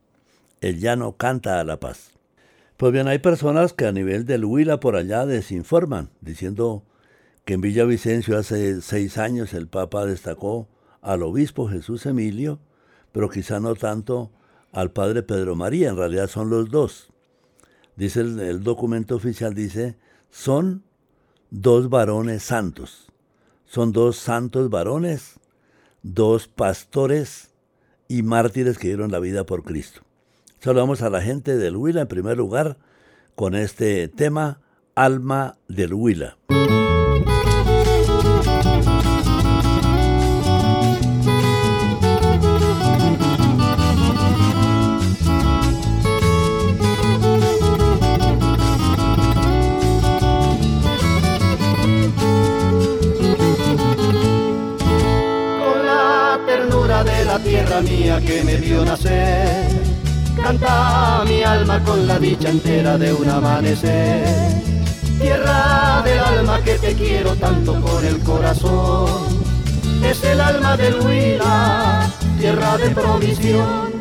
El 0.61 0.79
llano 0.79 1.17
canta 1.17 1.59
a 1.59 1.63
la 1.63 1.79
paz. 1.79 2.11
Pues 2.77 2.91
bien, 2.91 3.07
hay 3.07 3.19
personas 3.19 3.73
que 3.73 3.85
a 3.85 3.91
nivel 3.91 4.25
del 4.25 4.45
Huila 4.45 4.79
por 4.79 4.95
allá 4.95 5.25
desinforman, 5.25 6.09
diciendo 6.21 6.83
que 7.45 7.53
en 7.53 7.61
Villavicencio 7.61 8.37
hace 8.37 8.81
seis 8.81 9.17
años 9.17 9.53
el 9.53 9.67
Papa 9.67 10.05
destacó 10.05 10.67
al 11.03 11.21
obispo 11.21 11.67
Jesús 11.67 12.05
Emilio, 12.05 12.59
pero 13.11 13.29
quizá 13.29 13.59
no 13.59 13.75
tanto 13.75 14.31
al 14.71 14.91
padre 14.91 15.21
Pedro 15.21 15.55
María, 15.55 15.89
en 15.89 15.97
realidad 15.97 16.27
son 16.27 16.49
los 16.49 16.69
dos. 16.71 17.09
Dice 17.95 18.21
el, 18.21 18.63
documento 18.63 19.15
oficial, 19.15 19.53
dice, 19.53 19.97
son 20.31 20.83
dos 21.51 21.89
varones 21.89 22.41
santos, 22.41 23.11
son 23.65 23.91
dos 23.91 24.17
santos 24.17 24.69
varones, 24.71 25.39
dos 26.01 26.47
pastores 26.47 27.51
y 28.07 28.23
mártires 28.23 28.79
que 28.79 28.87
dieron 28.87 29.11
la 29.11 29.19
vida 29.19 29.45
por 29.45 29.63
Cristo. 29.63 30.01
Saludamos 30.59 31.01
a 31.03 31.09
la 31.09 31.21
gente 31.21 31.57
del 31.57 31.75
Huila 31.75 32.01
en 32.01 32.07
primer 32.07 32.37
lugar 32.37 32.77
con 33.35 33.53
este 33.53 34.07
tema, 34.07 34.61
Alma 34.95 35.57
del 35.67 35.93
Huila. 35.93 36.37
la 57.33 57.39
tierra 57.39 57.81
mía 57.81 58.21
que 58.21 58.43
me 58.43 58.57
vio 58.57 58.85
nacer. 58.85 59.67
Canta 60.39 61.23
mi 61.25 61.41
alma 61.41 61.83
con 61.83 62.05
la 62.05 62.19
dicha 62.19 62.49
entera 62.49 62.95
de 62.95 63.11
un 63.11 63.27
amanecer. 63.27 64.61
Tierra 65.19 66.03
del 66.05 66.19
alma 66.19 66.61
que 66.63 66.75
te 66.77 66.93
quiero 66.93 67.35
tanto 67.35 67.81
con 67.81 68.05
el 68.05 68.19
corazón. 68.19 69.41
Es 70.03 70.23
el 70.23 70.39
alma 70.39 70.77
del 70.77 70.99
Huila, 70.99 72.07
tierra 72.37 72.77
de 72.77 72.89
provisión 72.91 73.92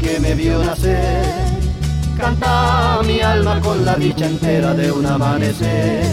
que 0.00 0.20
me 0.20 0.34
vio 0.34 0.62
nacer. 0.62 1.24
Canta 2.16 3.00
mi 3.04 3.20
alma 3.20 3.60
con 3.60 3.84
la 3.84 3.94
dicha 3.94 4.26
entera 4.26 4.74
de 4.74 4.92
un 4.92 5.06
amanecer. 5.06 6.04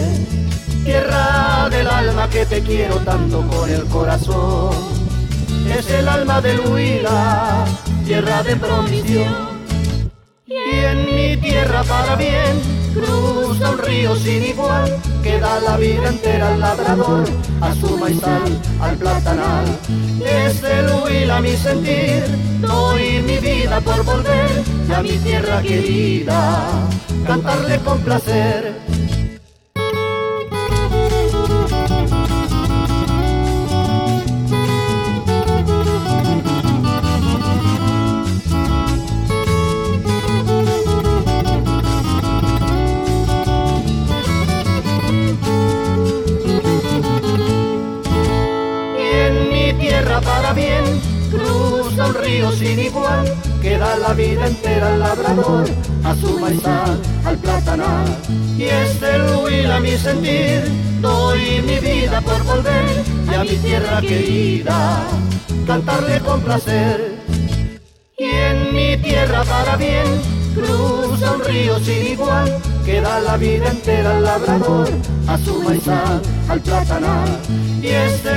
Tierra 0.84 1.68
del 1.70 1.86
alma 1.86 2.28
que 2.28 2.46
te 2.46 2.60
quiero 2.62 2.96
tanto 2.96 3.42
con 3.46 3.70
el 3.70 3.84
corazón. 3.84 4.74
Es 5.68 5.90
el 5.90 6.08
alma 6.08 6.40
del 6.40 6.60
Huila, 6.60 7.64
tierra 8.04 8.42
de 8.42 8.56
provisión. 8.56 9.58
Y 10.46 10.78
en 10.78 11.04
mi 11.04 11.36
tierra 11.36 11.82
para 11.84 12.16
bien 12.16 12.77
cruza 12.94 13.70
un 13.70 13.78
río 13.78 14.16
sin 14.16 14.44
igual 14.44 14.96
que 15.22 15.38
da 15.38 15.60
la 15.60 15.76
vida 15.76 16.08
entera 16.08 16.48
al 16.48 16.60
labrador, 16.60 17.24
a 17.60 17.74
su 17.74 17.96
maizal, 17.98 18.60
al 18.80 18.96
platanal. 18.96 19.66
Es 20.24 20.62
el 20.62 20.86
huila 21.02 21.40
mi 21.40 21.56
sentir, 21.56 22.24
doy 22.60 23.22
mi 23.22 23.38
vida 23.38 23.80
por 23.80 24.02
volver 24.04 24.62
a 24.94 25.02
mi 25.02 25.16
tierra 25.18 25.62
querida, 25.62 26.68
cantarle 27.26 27.78
con 27.80 27.98
placer 28.00 28.87
sin 52.58 52.78
igual, 52.80 53.24
que 53.62 53.78
da 53.78 53.96
la 53.96 54.12
vida 54.14 54.46
entera 54.46 54.88
al 54.88 55.00
labrador, 55.00 55.64
a 56.04 56.14
su 56.16 56.38
maizal, 56.40 57.00
al 57.24 57.36
platanal. 57.38 58.06
Y 58.56 58.64
este 58.64 59.70
a 59.70 59.80
mi 59.80 59.96
sentir, 59.96 60.64
doy 61.00 61.62
mi 61.62 61.78
vida 61.78 62.20
por 62.20 62.42
volver 62.44 63.04
y 63.30 63.34
a 63.34 63.44
mi 63.44 63.56
tierra 63.58 64.00
querida, 64.00 65.02
cantarle 65.66 66.18
con 66.20 66.40
placer. 66.40 67.14
Y 68.16 68.24
en 68.24 68.74
mi 68.74 68.96
tierra 68.96 69.44
para 69.44 69.76
bien, 69.76 70.06
cruza 70.54 71.32
un 71.32 71.44
río 71.44 71.78
sin 71.78 72.08
igual, 72.08 72.58
que 72.84 73.00
da 73.00 73.20
la 73.20 73.36
vida 73.36 73.68
entera 73.70 74.16
al 74.16 74.24
labrador, 74.24 74.88
a 75.28 75.38
su 75.38 75.62
maizal, 75.62 76.20
al 76.48 76.60
platanal. 76.60 77.28
Y 77.80 77.86
este 77.86 78.30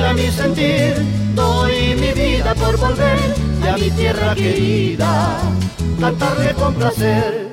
a 0.00 0.12
mi 0.14 0.30
sentir, 0.30 0.94
doy 1.34 1.94
mi 2.00 2.12
vida 2.12 2.54
por 2.54 2.78
volver 2.78 3.47
a 3.68 3.76
mi 3.76 3.90
tierra 3.90 4.34
querida, 4.34 5.38
cantarle 6.00 6.54
con 6.54 6.74
placer. 6.74 7.48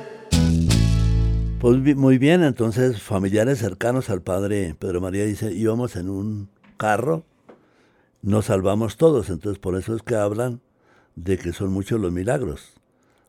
Pues 1.60 1.96
muy 1.96 2.18
bien, 2.18 2.42
entonces 2.42 3.02
familiares 3.02 3.58
cercanos 3.58 4.08
al 4.08 4.22
padre 4.22 4.74
Pedro 4.78 5.00
María 5.00 5.24
dice, 5.24 5.52
íbamos 5.52 5.96
en 5.96 6.08
un 6.08 6.48
carro, 6.76 7.24
nos 8.22 8.46
salvamos 8.46 8.96
todos, 8.96 9.30
entonces 9.30 9.58
por 9.58 9.76
eso 9.76 9.94
es 9.94 10.02
que 10.02 10.14
hablan 10.14 10.60
de 11.16 11.38
que 11.38 11.52
son 11.52 11.72
muchos 11.72 12.00
los 12.00 12.12
milagros. 12.12 12.74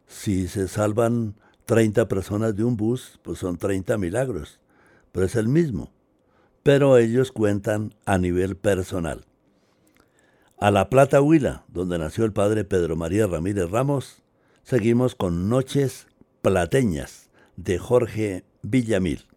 Si 0.08 0.48
se 0.48 0.68
salvan 0.68 1.36
30 1.66 2.08
personas 2.08 2.56
de 2.56 2.64
un 2.64 2.78
bus, 2.78 3.20
pues 3.24 3.40
son 3.40 3.58
30 3.58 3.98
milagros, 3.98 4.60
pero 5.12 5.26
es 5.26 5.36
el 5.36 5.48
mismo. 5.48 5.92
Pero 6.64 6.98
ellos 6.98 7.32
cuentan 7.32 7.94
a 8.06 8.18
nivel 8.18 8.56
personal. 8.56 9.26
A 10.60 10.72
La 10.72 10.90
Plata 10.90 11.22
Huila, 11.22 11.66
donde 11.68 12.00
nació 12.00 12.26
el 12.26 12.34
padre 12.34 12.64
Pedro 12.64 12.96
María 12.96 13.28
Ramírez 13.28 13.70
Ramos, 13.70 14.24
seguimos 14.64 15.14
con 15.14 15.50
Noches 15.50 16.08
Plateñas 16.42 17.30
de 17.58 17.78
Jorge 17.78 18.44
Villamil. 18.64 19.28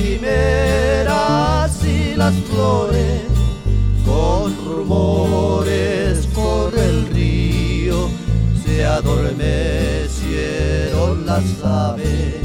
Quimeras 0.00 1.84
y 1.84 2.14
las 2.14 2.32
flores, 2.50 3.24
con 4.06 4.56
rumores 4.64 6.26
por 6.34 6.74
el 6.78 7.06
río 7.08 8.08
se 8.64 8.86
adormecieron 8.86 11.26
las 11.26 11.44
aves, 11.62 12.36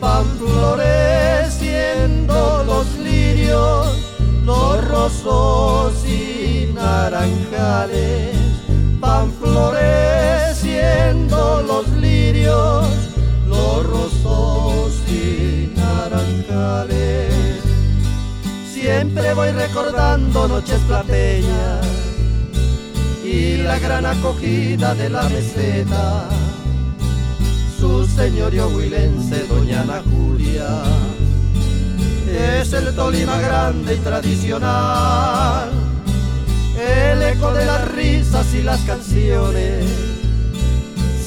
van 0.00 0.24
floreciendo 0.38 2.64
los 2.64 2.86
lirios, 2.98 3.86
los 4.44 4.88
rosos 4.88 6.02
y 6.06 6.72
naranjales, 6.74 8.34
van 8.98 9.30
floreciendo 9.32 11.62
los 11.66 11.86
lirios 11.88 12.87
Siempre 18.98 19.32
voy 19.32 19.52
recordando 19.52 20.48
noches 20.48 20.80
plateñas 20.88 21.86
y 23.24 23.58
la 23.58 23.78
gran 23.78 24.04
acogida 24.04 24.92
de 24.96 25.08
la 25.08 25.22
meseta. 25.28 26.28
Su 27.78 28.04
señorio 28.08 28.66
huilense, 28.66 29.44
doña 29.46 29.82
Ana 29.82 30.02
Julia, 30.02 30.82
es 32.28 32.72
el 32.72 32.92
Tolima 32.96 33.40
grande 33.40 33.94
y 33.94 33.98
tradicional, 33.98 35.70
el 36.76 37.22
eco 37.22 37.52
de 37.52 37.66
las 37.66 37.88
risas 37.92 38.52
y 38.52 38.64
las 38.64 38.80
canciones 38.80 39.84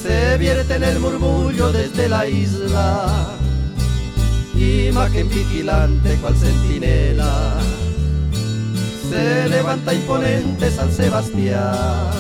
se 0.04 0.38
vierte 0.38 0.76
en 0.76 0.84
el 0.84 1.00
murmullo 1.00 1.72
desde 1.72 2.10
la 2.10 2.28
isla, 2.28 3.38
imagen 4.56 5.30
vigilante 5.30 6.16
cual 6.18 6.36
centinela, 6.36 7.58
se 9.10 9.50
levanta 9.50 9.94
imponente 9.94 10.72
San 10.72 10.92
Sebastián, 10.92 12.12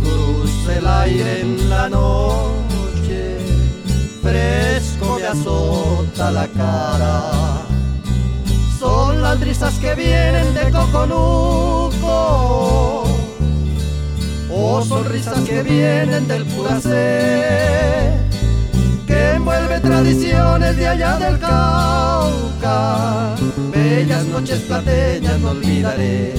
cruza 0.00 0.78
el 0.78 0.86
aire 0.86 1.40
en 1.40 1.68
la 1.70 1.88
noche, 1.88 3.38
fresco 4.22 5.18
me 5.20 5.26
azota 5.26 6.30
la 6.30 6.46
cara, 6.48 7.62
son 8.78 9.20
las 9.22 9.38
brisas 9.40 9.74
que 9.74 9.94
vienen 9.94 10.54
de 10.54 10.70
Coconuco. 10.70 12.48
O 14.60 14.82
sonrisas 14.82 15.38
que 15.40 15.62
vienen 15.62 16.26
del 16.26 16.44
puracé, 16.46 17.97
tradiciones 19.80 20.76
de 20.76 20.88
allá 20.88 21.18
del 21.18 21.38
Cauca. 21.38 23.34
Bellas 23.72 24.24
noches 24.26 24.60
plateñas 24.60 25.38
no 25.40 25.50
olvidaré. 25.50 26.34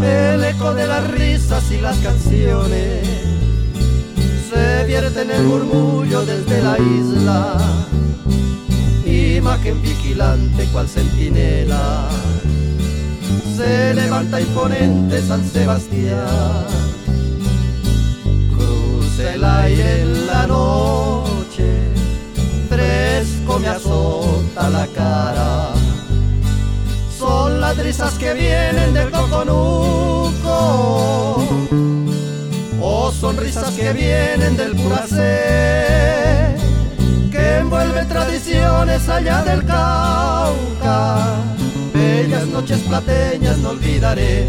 El 0.00 0.44
eco 0.44 0.74
de 0.74 0.86
las 0.86 1.10
risas 1.10 1.70
y 1.70 1.80
las 1.80 1.96
canciones 1.98 3.11
se 4.92 5.00
vierte 5.00 5.22
en 5.22 5.30
el 5.30 5.44
murmullo 5.44 6.22
desde 6.26 6.62
la 6.62 6.76
isla, 6.78 7.56
imagen 9.06 9.80
vigilante 9.80 10.66
cual 10.70 10.86
centinela, 10.86 12.10
se 13.56 13.94
levanta 13.94 14.38
imponente 14.38 15.22
San 15.22 15.42
Sebastián, 15.48 16.66
cruce 18.54 19.34
el 19.34 19.42
aire 19.42 20.02
en 20.02 20.26
la 20.26 20.46
noche, 20.46 21.64
fresco 22.68 23.58
me 23.60 23.68
azota 23.68 24.68
la 24.68 24.86
cara. 24.88 25.70
Son 27.18 27.60
las 27.62 27.78
risas 27.78 28.12
que 28.18 28.34
vienen 28.34 28.92
del 28.92 29.10
coconuco 29.10 30.32
sonrisas 33.10 33.74
que 33.74 33.92
vienen 33.92 34.56
del 34.56 34.76
puracé 34.76 36.54
que 37.30 37.58
envuelve 37.58 38.04
tradiciones 38.04 39.08
allá 39.08 39.42
del 39.44 39.64
Cauca 39.66 41.44
bellas 41.92 42.46
noches 42.48 42.80
plateñas 42.82 43.58
no 43.58 43.70
olvidaré 43.70 44.46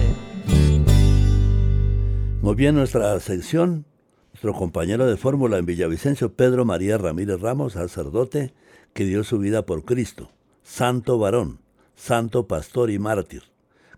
muy 2.41 2.55
bien 2.55 2.75
nuestra 2.75 3.19
sección 3.19 3.85
nuestro 4.33 4.53
compañero 4.53 5.07
de 5.07 5.17
fórmula 5.17 5.57
en 5.57 5.65
Villavicencio 5.65 6.33
Pedro 6.33 6.65
María 6.65 6.97
Ramírez 6.97 7.41
Ramos 7.41 7.73
sacerdote 7.73 8.53
que 8.93 9.05
dio 9.05 9.23
su 9.23 9.39
vida 9.39 9.65
por 9.65 9.85
Cristo 9.85 10.29
santo 10.61 11.17
varón 11.17 11.63
santo, 11.95 12.47
pastor 12.47 12.89
y 12.89 12.99
mártir. 12.99 13.43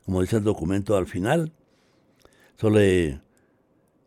Como 0.05 0.21
dice 0.21 0.37
el 0.37 0.43
documento 0.43 0.95
al 0.95 1.07
final, 1.07 1.51
solo 2.57 2.79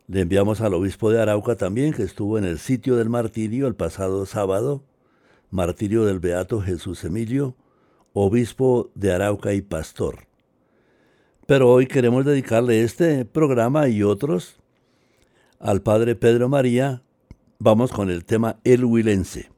le, 0.08 0.20
enviamos 0.20 0.60
al 0.60 0.74
obispo 0.74 1.10
de 1.10 1.20
Arauca 1.20 1.56
también, 1.56 1.92
que 1.92 2.02
estuvo 2.02 2.38
en 2.38 2.44
el 2.44 2.58
sitio 2.58 2.96
del 2.96 3.08
martirio 3.08 3.66
el 3.66 3.74
pasado 3.74 4.26
sábado, 4.26 4.82
martirio 5.50 6.04
del 6.04 6.18
Beato 6.18 6.60
Jesús 6.60 7.04
Emilio, 7.04 7.54
obispo 8.12 8.90
de 8.94 9.12
Arauca 9.12 9.52
y 9.52 9.62
pastor. 9.62 10.26
Pero 11.46 11.70
hoy 11.70 11.86
queremos 11.86 12.24
dedicarle 12.24 12.82
este 12.82 13.24
programa 13.24 13.88
y 13.88 14.02
otros 14.02 14.56
al 15.60 15.82
Padre 15.82 16.14
Pedro 16.14 16.48
María. 16.48 17.02
Vamos 17.58 17.90
con 17.92 18.10
el 18.10 18.24
tema 18.24 18.58
El 18.64 18.84
Huilense. 18.84 19.57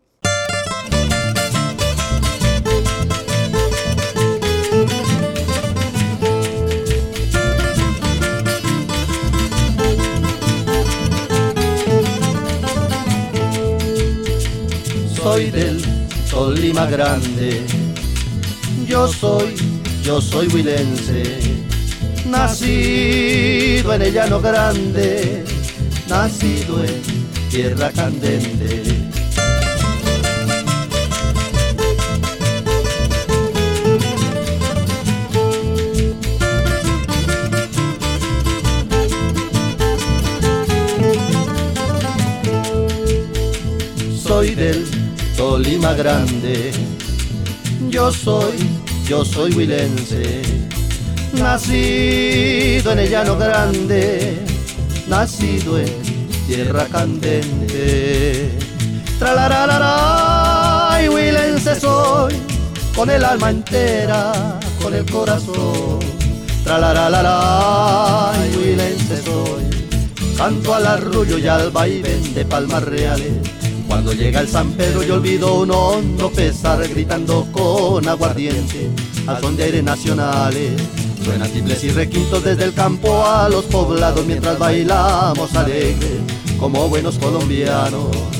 Grande. 16.88 17.66
Yo 18.86 19.06
soy, 19.06 19.54
yo 20.02 20.20
soy 20.20 20.48
huilense, 20.48 21.38
nacido 22.26 23.92
en 23.94 24.02
el 24.02 24.12
llano 24.12 24.40
grande, 24.40 25.44
nacido 26.08 26.82
en 26.82 27.02
tierra 27.50 27.90
candente. 27.92 28.82
Soy 44.22 44.54
del 44.54 45.00
Tolima 45.40 45.94
grande. 45.94 46.69
Yo 47.90 48.12
soy, 48.12 48.57
yo 49.05 49.24
soy 49.24 49.53
huilense, 49.53 50.42
nacido 51.33 52.92
en 52.92 53.00
el 53.00 53.11
llano 53.11 53.37
grande, 53.37 54.38
nacido 55.09 55.76
en 55.76 55.92
tierra 56.46 56.87
candente. 56.87 58.57
Tralararara, 59.18 61.03
y 61.05 61.09
huilense 61.09 61.81
soy, 61.81 62.35
con 62.94 63.11
el 63.11 63.24
alma 63.24 63.50
entera, 63.50 64.61
con 64.81 64.94
el 64.94 65.05
corazón. 65.11 65.98
Tralararara, 66.62 68.33
y 68.53 68.57
huilense 68.57 69.20
soy, 69.20 69.64
canto 70.37 70.74
al 70.74 70.87
arrullo 70.87 71.38
y 71.38 71.48
al 71.48 71.72
vaivén 71.72 72.35
de 72.35 72.44
palmas 72.44 72.85
reales 72.85 73.59
cuando 74.02 74.14
llega 74.14 74.40
el 74.40 74.48
San 74.48 74.72
Pedro 74.72 75.02
yo 75.02 75.16
olvido 75.16 75.60
un 75.60 75.70
hondo 75.70 76.30
pesar 76.30 76.88
gritando 76.88 77.46
con 77.52 78.08
aguardiente 78.08 78.88
al 79.26 79.42
son 79.42 79.58
de 79.58 79.64
aire 79.64 79.82
nacionales. 79.82 80.80
Suenan 81.22 81.50
tiples 81.50 81.84
y 81.84 81.90
requintos 81.90 82.42
desde 82.42 82.64
el 82.64 82.72
campo 82.72 83.26
a 83.26 83.50
los 83.50 83.66
poblados 83.66 84.24
mientras 84.24 84.58
bailamos 84.58 85.54
alegres 85.54 86.18
como 86.58 86.88
buenos 86.88 87.18
colombianos. 87.18 88.39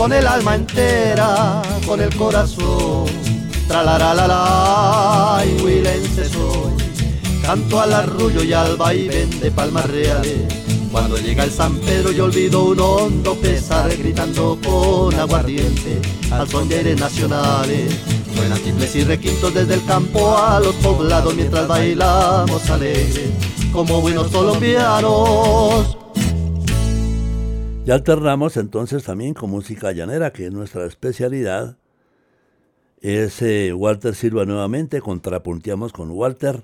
Con 0.00 0.14
el 0.14 0.26
alma 0.26 0.54
entera, 0.54 1.60
con 1.86 2.00
el 2.00 2.16
corazón. 2.16 3.04
Tralaralala, 3.68 5.44
y 5.44 5.62
huilense 5.62 6.26
soy. 6.26 6.72
Canto 7.42 7.78
al 7.78 7.92
arrullo 7.92 8.42
y 8.42 8.54
al 8.54 8.78
vaivén 8.78 9.28
de 9.40 9.50
palmas 9.50 9.84
reales. 9.90 10.38
Cuando 10.90 11.18
llega 11.18 11.44
el 11.44 11.50
San 11.50 11.76
Pedro 11.80 12.12
yo 12.12 12.24
olvido 12.24 12.64
un 12.64 12.80
hondo 12.80 13.34
pesar 13.34 13.94
gritando 13.94 14.58
con 14.64 15.14
aguardiente 15.20 16.00
al 16.32 16.48
son 16.48 16.66
de 16.70 16.76
aires 16.76 16.98
nacionales. 16.98 17.94
Suenan 18.34 18.58
simples 18.58 18.96
y 18.96 19.04
requintos 19.04 19.52
desde 19.52 19.74
el 19.74 19.84
campo 19.84 20.34
a 20.34 20.60
los 20.60 20.76
poblados 20.76 21.34
mientras 21.34 21.68
bailamos 21.68 22.70
alegres 22.70 23.28
como 23.70 24.00
buenos 24.00 24.28
colombianos. 24.28 25.98
Alternamos 27.90 28.56
entonces 28.56 29.04
también 29.04 29.34
con 29.34 29.50
música 29.50 29.92
llanera, 29.92 30.32
que 30.32 30.46
es 30.46 30.52
nuestra 30.52 30.86
especialidad. 30.86 31.76
Es 33.00 33.42
Walter 33.74 34.14
Silva 34.14 34.44
nuevamente, 34.44 35.00
contrapunteamos 35.00 35.92
con 35.92 36.10
Walter. 36.10 36.62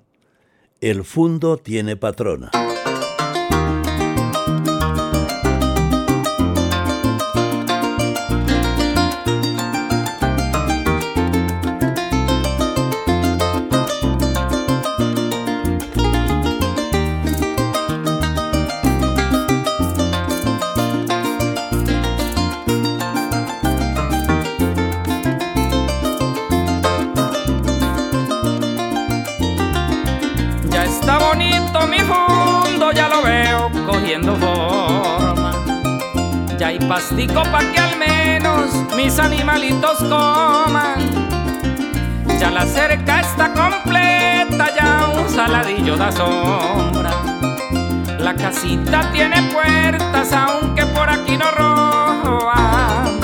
El 0.81 1.05
fundo 1.05 1.57
tiene 1.57 1.97
patrona. 1.97 2.51
Pastico 36.97 37.43
pa' 37.53 37.61
que 37.73 37.79
al 37.79 37.95
menos 37.99 38.71
mis 38.97 39.19
animalitos 39.19 39.99
coman. 39.99 40.99
Ya 42.41 42.51
la 42.51 42.65
cerca 42.65 43.21
está 43.21 43.53
completa, 43.53 44.65
ya 44.75 45.07
un 45.15 45.29
saladillo 45.29 45.99
da 45.99 46.11
sombra. 46.11 47.11
La 48.19 48.35
casita 48.35 49.13
tiene 49.13 49.43
puertas, 49.53 50.33
aunque 50.33 50.87
por 50.87 51.11
aquí 51.11 51.37
no 51.37 51.51
roban. 51.51 53.21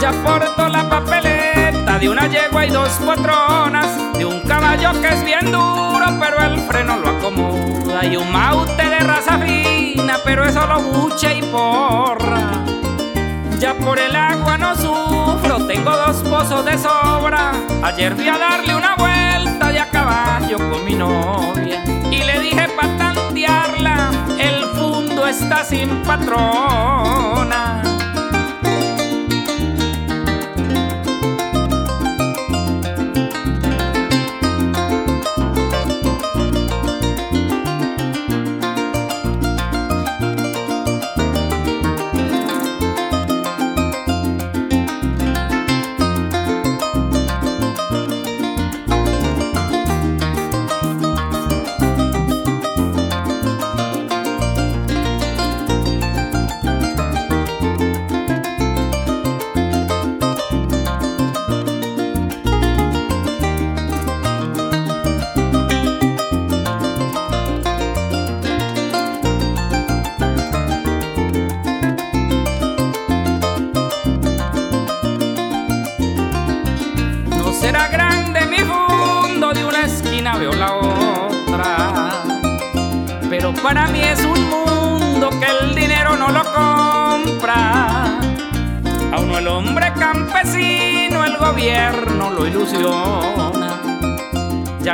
Ya 0.00 0.10
porto 0.24 0.66
la 0.70 0.88
papeleta 0.88 1.98
de 1.98 2.08
una 2.08 2.26
yegua 2.26 2.64
y 2.64 2.70
dos 2.70 2.88
patronas, 3.04 4.14
de 4.14 4.24
un 4.24 4.40
caballo 4.40 4.92
que 5.02 5.08
es 5.08 5.22
bien 5.22 5.52
duro, 5.52 6.06
pero 6.18 6.38
el 6.40 6.58
freno 6.62 6.96
lo 6.96 7.10
acomoda. 7.10 8.06
Y 8.06 8.16
un 8.16 8.32
maute 8.32 8.88
de 8.88 9.00
raza 9.00 9.36
fina, 9.40 10.16
pero 10.24 10.46
eso 10.46 10.66
lo 10.66 10.80
buche 10.80 11.34
y 11.34 11.42
porra. 11.42 12.64
Ya 13.64 13.72
por 13.72 13.98
el 13.98 14.14
agua 14.14 14.58
no 14.58 14.74
sufro, 14.74 15.66
tengo 15.66 15.90
dos 15.90 16.16
pozos 16.24 16.66
de 16.66 16.76
sobra. 16.76 17.52
Ayer 17.82 18.14
fui 18.14 18.28
a 18.28 18.36
darle 18.36 18.76
una 18.76 18.94
vuelta 18.94 19.72
y 19.72 19.78
acá 19.78 20.04
caballo 20.04 20.58
con 20.68 20.84
mi 20.84 20.94
novia 20.94 21.82
y 22.10 22.22
le 22.24 22.40
dije 22.40 22.68
para 22.76 22.98
tantearla, 22.98 24.10
el 24.38 24.66
fundo 24.76 25.26
está 25.26 25.64
sin 25.64 26.02
patrona. 26.02 27.82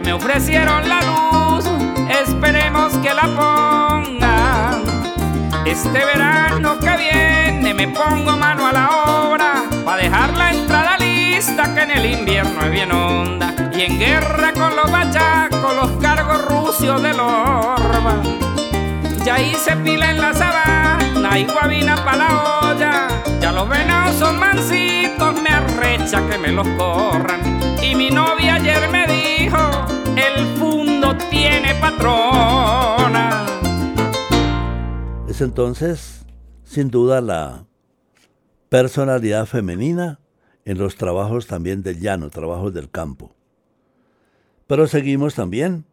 Me 0.02 0.14
ofrecieron 0.14 0.88
la 0.88 1.00
luz, 1.02 1.64
esperemos 2.08 2.94
que 2.98 3.12
la 3.12 3.22
pongan. 3.22 4.82
Este 5.66 6.04
verano 6.04 6.78
que 6.78 6.96
viene 6.96 7.74
me 7.74 7.86
pongo 7.88 8.36
mano 8.36 8.66
a 8.66 8.72
la 8.72 8.88
obra 8.88 9.64
para 9.84 10.02
dejar 10.02 10.36
la 10.36 10.52
entrada 10.52 10.96
lista 10.96 11.74
que 11.74 11.82
en 11.82 11.90
el 11.90 12.06
invierno 12.06 12.62
es 12.62 12.70
bien 12.70 12.90
honda. 12.92 13.54
Y 13.74 13.82
en 13.82 13.98
guerra 13.98 14.52
con 14.54 14.74
los 14.74 14.90
bachacos, 14.90 15.76
los 15.76 15.90
cargos 16.02 16.44
rusios 16.46 17.02
de 17.02 17.12
los 17.12 17.80
ya 19.24 19.38
hice 19.38 19.76
pila 19.76 20.10
en 20.10 20.20
la 20.20 20.32
sabana 20.32 21.38
y 21.38 21.44
guabina 21.44 21.94
para 21.96 22.16
la 22.16 22.60
olla. 22.62 23.08
Ya 23.38 23.52
los 23.52 23.68
venados 23.68 24.16
son 24.16 24.38
mansitos, 24.38 25.40
me 25.42 25.50
arrecha 25.50 26.26
que 26.28 26.38
me 26.38 26.48
los 26.48 26.66
corran. 26.68 27.60
Y 27.82 27.94
mi 27.94 28.10
novia 28.10 28.54
ayer 28.54 28.88
me 28.90 29.09
el 30.16 30.46
fundo 30.58 31.16
tiene 31.30 31.74
patrona. 31.80 33.46
Es 35.28 35.40
entonces, 35.40 36.26
sin 36.64 36.90
duda, 36.90 37.20
la 37.20 37.66
personalidad 38.68 39.46
femenina 39.46 40.20
en 40.64 40.78
los 40.78 40.96
trabajos 40.96 41.46
también 41.46 41.82
del 41.82 42.00
llano, 42.00 42.30
trabajos 42.30 42.72
del 42.72 42.90
campo. 42.90 43.34
Pero 44.66 44.86
seguimos 44.86 45.34
también 45.34 45.84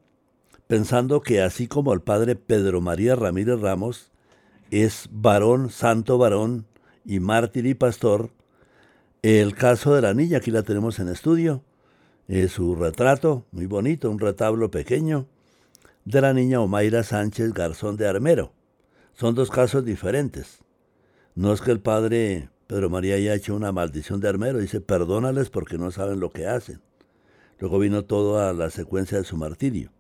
pensando 0.68 1.22
que 1.22 1.41
así 1.41 1.68
como 1.68 1.93
el 1.93 2.01
padre 2.01 2.36
Pedro 2.36 2.82
María 2.82 3.16
Ramírez 3.16 3.60
Ramos 3.60 4.12
es 4.70 5.10
varón, 5.12 5.72
santo 5.72 6.18
varón 6.18 6.68
y 7.05 7.20
mártir 7.20 7.66
y 7.66 7.74
pastor, 7.74 8.32
el 9.24 9.55
caso 9.55 9.95
de 9.95 10.01
la 10.01 10.14
niña, 10.14 10.38
aquí 10.38 10.51
la 10.51 10.64
tenemos 10.64 10.99
en 10.99 11.08
estudio, 11.08 11.64
es 12.28 12.51
su 12.51 12.75
retrato, 12.75 13.45
muy 13.51 13.65
bonito, 13.65 14.11
un 14.11 14.19
retablo 14.19 14.69
pequeño, 14.69 15.28
de 16.05 16.21
la 16.21 16.34
niña 16.34 16.61
Omaira 16.61 17.03
Sánchez 17.03 17.53
Garzón 17.53 17.97
de 17.97 18.07
Armero. 18.07 18.53
Son 19.13 19.34
dos 19.36 19.49
casos 19.49 19.86
diferentes. 19.86 20.59
No 21.36 21.53
es 21.53 21.61
que 21.61 21.71
el 21.71 21.80
padre 21.80 22.49
Pedro 22.67 22.89
María 22.89 23.15
haya 23.15 23.34
hecho 23.34 23.55
una 23.55 23.71
maldición 23.71 24.19
de 24.19 24.28
Armero, 24.28 24.59
dice, 24.59 24.82
perdónales 24.82 25.49
porque 25.49 25.78
no 25.78 25.89
saben 25.91 26.19
lo 26.19 26.32
que 26.32 26.47
hacen. 26.47 26.82
Luego 27.59 27.80
vino 27.80 28.03
toda 28.03 28.53
la 28.53 28.69
secuencia 28.69 29.17
de 29.17 29.23
su 29.23 29.38
martirio. 29.38 29.91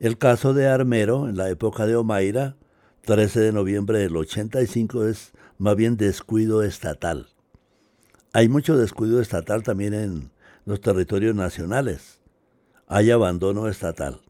El 0.00 0.18
caso 0.18 0.52
de 0.52 0.66
Armero, 0.66 1.28
en 1.28 1.36
la 1.36 1.48
época 1.48 1.86
de 1.86 1.96
Omaira, 1.96 2.56
13 3.02 3.40
de 3.40 3.52
noviembre 3.52 4.00
del 4.00 4.16
85, 4.16 5.06
es 5.06 5.32
más 5.58 5.76
bien 5.76 5.96
descuido 5.96 6.64
estatal. 6.64 7.28
Hay 8.32 8.48
mucho 8.48 8.76
descuido 8.76 9.20
estatal 9.20 9.62
también 9.62 9.94
en 9.94 10.30
los 10.66 10.82
territorios 10.82 11.34
nacionales. 11.34 12.20
Hay 12.86 13.10
abandono 13.10 13.68
estatal. 13.68 14.20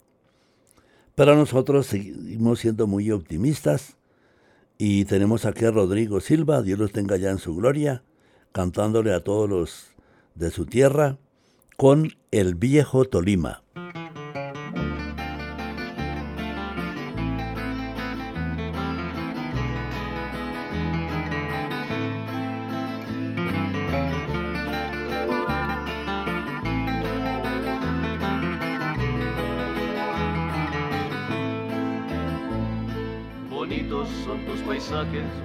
Pero 1.15 1.35
nosotros 1.35 1.87
seguimos 1.87 2.59
siendo 2.59 2.87
muy 2.87 3.11
optimistas 3.11 3.97
y 4.77 5.05
tenemos 5.05 5.45
aquí 5.45 5.65
a 5.65 5.71
Rodrigo 5.71 6.21
Silva, 6.21 6.61
Dios 6.61 6.79
los 6.79 6.91
tenga 6.91 7.17
ya 7.17 7.31
en 7.31 7.39
su 7.39 7.55
gloria, 7.55 8.03
cantándole 8.51 9.13
a 9.13 9.23
todos 9.23 9.49
los 9.49 9.87
de 10.35 10.51
su 10.51 10.67
tierra 10.67 11.17
con 11.75 12.13
El 12.31 12.53
Viejo 12.55 13.05
Tolima. 13.05 13.63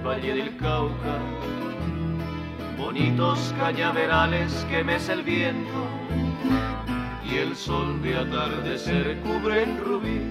Valle 0.05 0.35
del 0.35 0.57
Cauca, 0.57 1.17
bonitos 2.77 3.53
cañaverales 3.57 4.65
que 4.69 4.83
mece 4.83 5.13
el 5.13 5.23
viento. 5.23 5.87
Y 7.23 7.37
el 7.37 7.55
sol 7.55 8.01
de 8.01 8.17
atardecer 8.17 9.19
cubre 9.21 9.63
en 9.63 9.79
rubí 9.79 10.21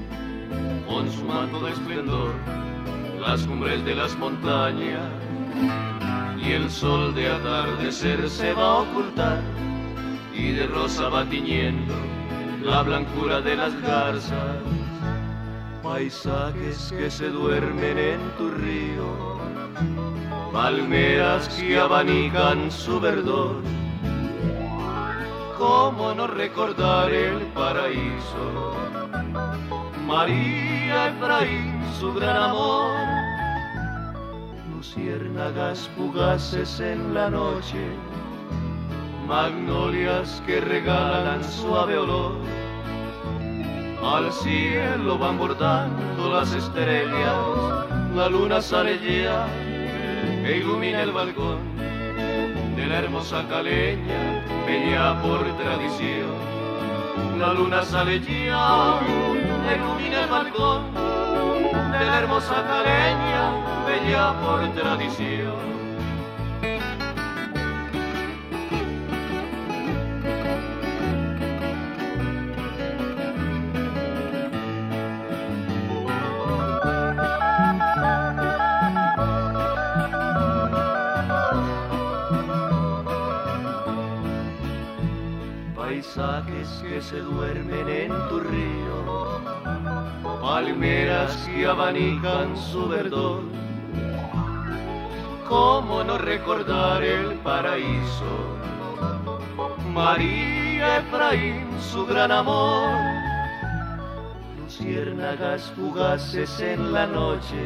con 0.86 1.11
su 1.11 1.24
manto 1.24 1.64
de 1.64 1.72
esplendor 1.72 2.34
las 3.20 3.47
cumbres 3.47 3.84
de 3.84 3.95
las 3.95 4.16
montañas. 4.16 5.11
Y 6.45 6.53
el 6.53 6.70
sol 6.70 7.14
de 7.14 7.30
atardecer 7.30 8.28
se 8.28 8.53
va 8.53 8.62
a 8.62 8.78
ocultar 8.80 9.40
y 10.34 10.53
de 10.53 10.66
rosa 10.66 11.09
va 11.09 11.24
tiñendo 11.24 11.95
la 12.62 12.82
blancura 12.82 13.40
de 13.40 13.57
las 13.57 13.80
garzas. 13.80 14.57
Paisajes 15.82 16.93
que 16.97 17.11
se 17.11 17.28
duermen 17.28 17.99
en 17.99 18.20
tu 18.38 18.51
río, 18.51 19.32
palmeras 20.53 21.48
que 21.48 21.78
abanican 21.78 22.70
su 22.70 23.00
verdor. 23.00 23.57
¿Cómo 25.57 26.14
no 26.14 26.26
recordar 26.26 27.11
el 27.11 27.38
paraíso? 27.55 28.74
María 30.07 31.09
Efraín, 31.09 31.80
su 31.98 32.12
gran 32.12 32.36
amor. 32.36 32.90
Luciérnagas 34.74 35.88
fugaces 35.96 36.80
en 36.80 37.14
la 37.14 37.30
noche, 37.30 37.86
magnolias 39.26 40.42
que 40.46 40.61
regalan 40.61 41.42
suave 41.44 41.96
olor 41.96 42.36
al 44.03 44.32
cielo 44.32 45.16
van 45.16 45.38
bordando 45.38 46.34
las 46.34 46.53
estrellas, 46.53 47.36
la 48.16 48.28
luna 48.28 48.61
sale 48.61 48.98
ya 48.98 49.46
e 50.45 50.57
ilumina 50.57 51.03
el 51.03 51.12
balcón 51.12 51.59
de 52.76 52.86
la 52.86 52.99
hermosa 52.99 53.47
caleña, 53.49 54.45
bella 54.66 55.20
por 55.22 55.40
tradición. 55.57 56.32
La 57.38 57.53
luna 57.55 57.82
sale 57.82 58.20
ya 58.20 59.01
ilumina 59.74 60.24
el 60.24 60.30
balcón 60.30 60.95
de 61.93 62.05
la 62.05 62.18
hermosa 62.18 62.64
caleña, 62.66 63.43
bella 63.86 64.34
por 64.40 64.61
tradición. 64.74 65.82
Que 86.62 87.02
se 87.02 87.18
duermen 87.18 87.88
en 87.88 88.10
tu 88.28 88.38
río, 88.38 89.40
palmeras 90.40 91.36
que 91.52 91.66
abanican 91.66 92.56
su 92.56 92.88
verdor. 92.88 93.42
¿Cómo 95.48 96.04
no 96.04 96.18
recordar 96.18 97.02
el 97.02 97.34
paraíso? 97.40 98.56
María 99.92 100.98
Efraín, 100.98 101.66
su 101.80 102.06
gran 102.06 102.30
amor, 102.30 102.94
luciérnagas 104.62 105.72
fugaces 105.74 106.60
en 106.60 106.92
la 106.92 107.06
noche, 107.06 107.62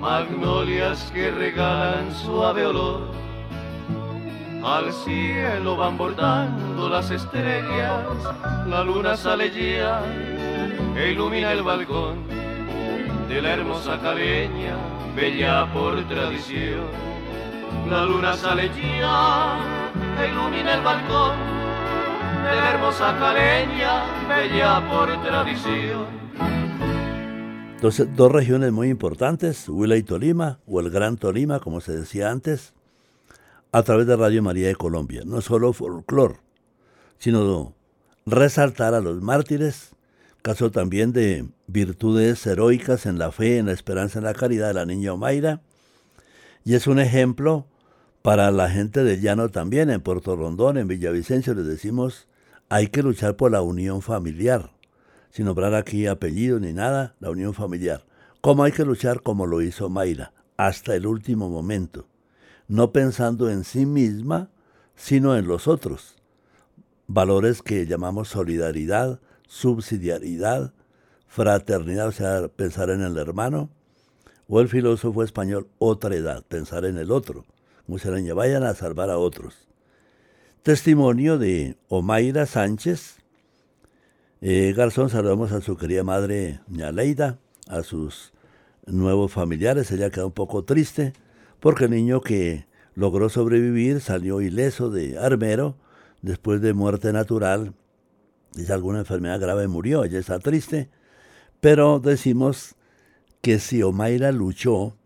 magnolias 0.00 1.12
que 1.14 1.30
regalan 1.30 2.12
suave 2.12 2.66
olor 2.66 3.21
al 4.64 4.92
cielo 4.92 5.76
van 5.76 5.98
bordando 5.98 6.88
las 6.88 7.10
estrellas, 7.10 8.04
la 8.68 8.84
luna 8.84 9.16
sale 9.16 9.50
ya 9.50 10.02
e 10.96 11.12
ilumina 11.12 11.52
el 11.52 11.62
balcón 11.62 12.26
de 13.28 13.42
la 13.42 13.54
hermosa 13.54 13.98
caleña, 14.00 14.76
bella 15.16 15.72
por 15.72 16.02
tradición. 16.06 16.86
La 17.88 18.04
luna 18.04 18.34
sale 18.34 18.70
ya 19.00 19.58
e 20.20 20.28
ilumina 20.28 20.74
el 20.74 20.82
balcón 20.82 21.36
de 22.44 22.56
la 22.56 22.70
hermosa 22.70 23.16
caleña, 23.18 24.04
bella 24.28 24.88
por 24.88 25.08
tradición. 25.24 26.22
Entonces, 27.74 28.14
dos 28.14 28.30
regiones 28.30 28.70
muy 28.70 28.90
importantes, 28.90 29.68
Huila 29.68 29.96
y 29.96 30.04
Tolima, 30.04 30.60
o 30.66 30.78
el 30.78 30.90
Gran 30.90 31.16
Tolima, 31.16 31.58
como 31.58 31.80
se 31.80 31.92
decía 31.92 32.30
antes, 32.30 32.74
a 33.72 33.82
través 33.82 34.06
de 34.06 34.16
Radio 34.16 34.42
María 34.42 34.68
de 34.68 34.76
Colombia. 34.76 35.22
No 35.24 35.40
solo 35.40 35.72
folclor, 35.72 36.36
sino 37.18 37.74
resaltar 38.26 38.92
a 38.94 39.00
los 39.00 39.22
mártires, 39.22 39.96
caso 40.42 40.70
también 40.70 41.12
de 41.12 41.48
virtudes 41.66 42.46
heroicas 42.46 43.06
en 43.06 43.18
la 43.18 43.32
fe, 43.32 43.56
en 43.56 43.66
la 43.66 43.72
esperanza, 43.72 44.18
en 44.18 44.26
la 44.26 44.34
caridad 44.34 44.68
de 44.68 44.74
la 44.74 44.84
niña 44.84 45.14
Omaira. 45.14 45.62
Y 46.64 46.74
es 46.74 46.86
un 46.86 47.00
ejemplo 47.00 47.66
para 48.20 48.50
la 48.50 48.68
gente 48.68 49.04
del 49.04 49.22
llano 49.22 49.48
también, 49.48 49.88
en 49.88 50.02
Puerto 50.02 50.36
Rondón, 50.36 50.76
en 50.76 50.86
Villavicencio, 50.86 51.54
les 51.54 51.66
decimos, 51.66 52.28
hay 52.68 52.88
que 52.88 53.02
luchar 53.02 53.36
por 53.36 53.50
la 53.50 53.62
unión 53.62 54.02
familiar, 54.02 54.70
sin 55.30 55.46
nombrar 55.46 55.74
aquí 55.74 56.06
apellido 56.06 56.60
ni 56.60 56.74
nada, 56.74 57.14
la 57.20 57.30
unión 57.30 57.54
familiar. 57.54 58.04
¿Cómo 58.42 58.64
hay 58.64 58.72
que 58.72 58.84
luchar? 58.84 59.22
Como 59.22 59.46
lo 59.46 59.62
hizo 59.62 59.88
Mayra, 59.88 60.32
hasta 60.56 60.94
el 60.94 61.06
último 61.06 61.48
momento 61.48 62.06
no 62.72 62.90
pensando 62.90 63.50
en 63.50 63.64
sí 63.64 63.84
misma, 63.84 64.48
sino 64.96 65.36
en 65.36 65.46
los 65.46 65.68
otros. 65.68 66.16
Valores 67.06 67.60
que 67.60 67.84
llamamos 67.84 68.28
solidaridad, 68.28 69.20
subsidiariedad, 69.46 70.72
fraternidad, 71.26 72.08
o 72.08 72.12
sea, 72.12 72.48
pensar 72.48 72.88
en 72.88 73.02
el 73.02 73.18
hermano, 73.18 73.68
o 74.48 74.58
el 74.58 74.70
filósofo 74.70 75.22
español, 75.22 75.68
otra 75.78 76.16
edad, 76.16 76.44
pensar 76.48 76.86
en 76.86 76.96
el 76.96 77.10
otro. 77.10 77.44
Musaraña, 77.86 78.32
vayan 78.32 78.62
a 78.62 78.72
salvar 78.72 79.10
a 79.10 79.18
otros. 79.18 79.68
Testimonio 80.62 81.36
de 81.36 81.76
Omaira 81.88 82.46
Sánchez. 82.46 83.16
Eh, 84.40 84.72
Garzón, 84.74 85.10
saludamos 85.10 85.52
a 85.52 85.60
su 85.60 85.76
querida 85.76 86.04
madre, 86.04 86.60
Ñaleida, 86.68 87.38
a 87.68 87.82
sus 87.82 88.32
nuevos 88.86 89.30
familiares. 89.30 89.90
Ella 89.90 90.08
queda 90.08 90.24
un 90.24 90.32
poco 90.32 90.64
triste 90.64 91.12
porque 91.62 91.84
el 91.84 91.92
niño 91.92 92.20
que 92.20 92.66
logró 92.96 93.28
sobrevivir 93.28 94.00
salió 94.00 94.40
ileso 94.40 94.90
de 94.90 95.16
armero 95.16 95.76
después 96.20 96.60
de 96.60 96.74
muerte 96.74 97.12
natural. 97.12 97.72
Dice 98.52 98.72
alguna 98.72 98.98
enfermedad 98.98 99.40
grave 99.40 99.68
murió, 99.68 100.02
ella 100.02 100.18
está 100.18 100.40
triste, 100.40 100.90
pero 101.60 102.00
decimos 102.00 102.74
que 103.42 103.60
si 103.60 103.80
Omaira 103.84 104.32
luchó 104.32 104.96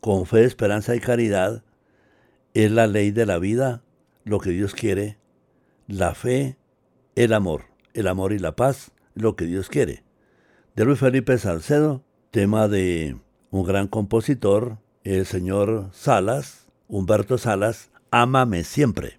con 0.00 0.26
fe, 0.26 0.44
esperanza 0.44 0.94
y 0.94 1.00
caridad, 1.00 1.64
es 2.54 2.70
la 2.70 2.86
ley 2.86 3.10
de 3.10 3.26
la 3.26 3.38
vida, 3.38 3.82
lo 4.22 4.38
que 4.38 4.50
Dios 4.50 4.74
quiere, 4.74 5.18
la 5.88 6.14
fe, 6.14 6.56
el 7.16 7.32
amor, 7.32 7.64
el 7.94 8.06
amor 8.06 8.32
y 8.32 8.38
la 8.38 8.54
paz, 8.54 8.92
lo 9.14 9.34
que 9.34 9.44
Dios 9.44 9.68
quiere. 9.68 10.04
De 10.76 10.84
Luis 10.84 11.00
Felipe 11.00 11.36
Salcedo, 11.36 12.04
tema 12.30 12.68
de 12.68 13.16
un 13.50 13.64
gran 13.64 13.88
compositor, 13.88 14.78
el 15.04 15.26
señor 15.26 15.90
Salas, 15.92 16.66
Humberto 16.88 17.38
Salas, 17.38 17.90
Ámame 18.10 18.64
siempre. 18.64 19.18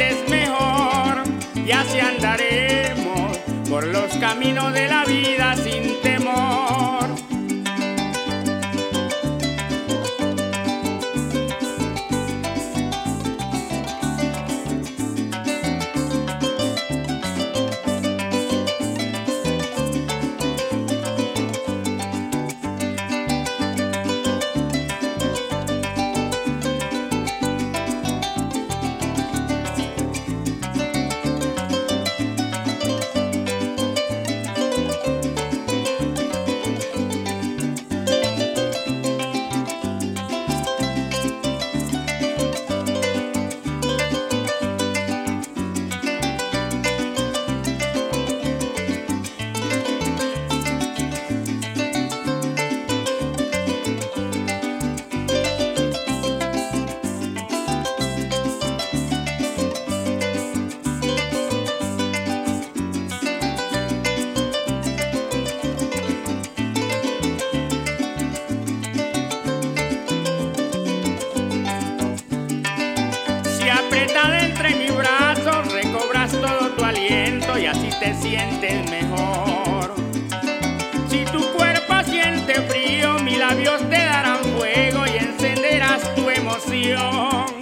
apretada 0.00 0.40
tu 86.60 87.59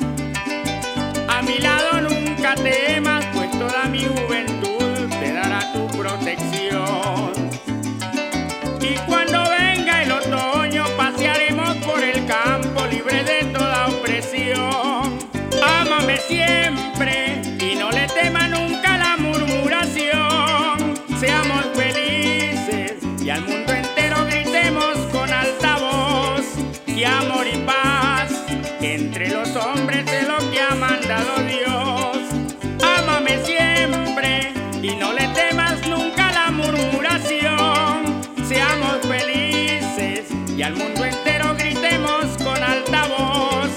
al 40.69 40.77
mundo 40.77 41.03
entero 41.03 41.55
gritemos 41.57 42.27
con 42.37 42.63
alta 42.63 43.07
voz 43.09 43.71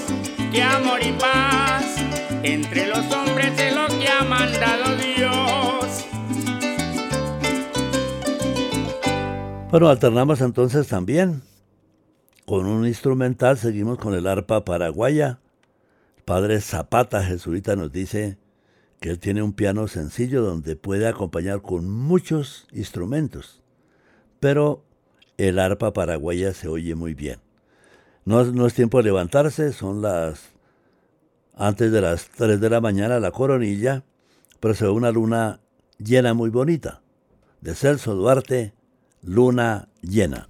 que 0.52 0.62
amor 0.62 1.00
y 1.02 1.12
paz 1.12 1.96
entre 2.42 2.86
los 2.86 3.10
hombres 3.10 3.58
es 3.58 3.74
lo 3.74 3.86
que 3.98 4.08
ha 4.08 4.22
mandado 4.24 4.96
Dios. 4.98 6.04
Bueno, 9.70 9.88
alternamos 9.88 10.42
entonces 10.42 10.86
también 10.86 11.40
con 12.44 12.66
un 12.66 12.86
instrumental, 12.86 13.56
seguimos 13.56 13.96
con 13.96 14.12
el 14.12 14.26
arpa 14.26 14.66
paraguaya. 14.66 15.38
El 16.18 16.24
padre 16.24 16.60
Zapata, 16.60 17.24
jesuita, 17.24 17.74
nos 17.74 17.90
dice 17.90 18.36
que 19.00 19.08
él 19.08 19.18
tiene 19.18 19.42
un 19.42 19.54
piano 19.54 19.88
sencillo 19.88 20.42
donde 20.42 20.76
puede 20.76 21.08
acompañar 21.08 21.62
con 21.62 21.88
muchos 21.88 22.66
instrumentos, 22.70 23.62
pero 24.40 24.84
el 25.38 25.58
arpa 25.58 25.92
paraguaya 25.92 26.52
se 26.52 26.68
oye 26.68 26.94
muy 26.94 27.14
bien. 27.14 27.40
No, 28.24 28.66
es 28.66 28.74
tiempo 28.74 28.98
de 28.98 29.04
levantarse, 29.04 29.72
son 29.72 30.02
las 30.02 30.50
antes 31.56 31.92
de 31.92 32.00
las 32.00 32.28
3 32.28 32.60
de 32.60 32.70
la 32.70 32.80
mañana 32.80 33.20
la 33.20 33.30
coronilla, 33.30 34.04
pero 34.60 34.74
se 34.74 34.84
ve 34.84 34.90
una 34.90 35.10
luna 35.10 35.60
llena 35.98 36.34
muy 36.34 36.50
bonita. 36.50 37.02
De 37.60 37.74
Celso 37.74 38.14
Duarte, 38.14 38.74
luna 39.22 39.88
llena. 40.02 40.46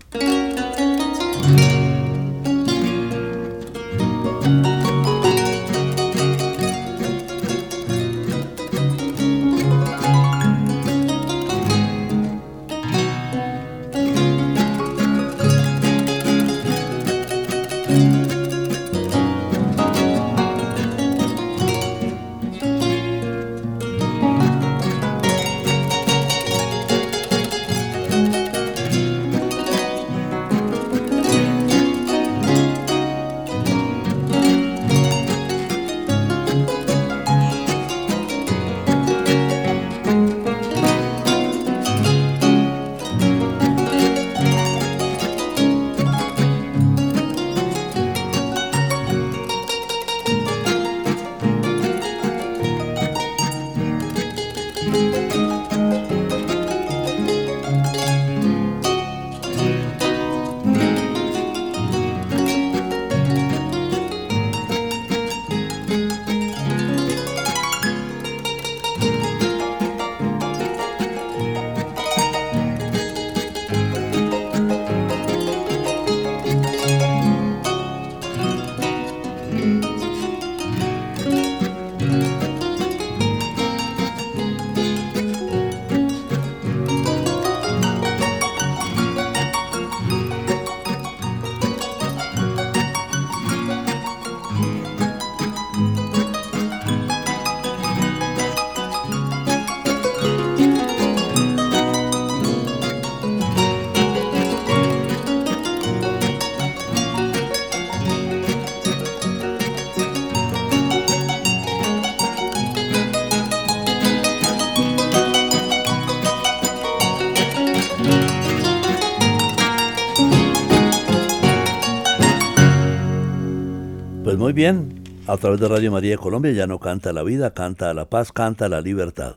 Muy 124.42 124.52
bien, 124.52 125.04
a 125.28 125.36
través 125.36 125.60
de 125.60 125.68
Radio 125.68 125.92
María 125.92 126.16
Colombia 126.16 126.50
ya 126.50 126.66
no 126.66 126.80
canta 126.80 127.12
la 127.12 127.22
vida, 127.22 127.54
canta 127.54 127.94
la 127.94 128.10
paz, 128.10 128.32
canta 128.32 128.68
la 128.68 128.80
libertad. 128.80 129.36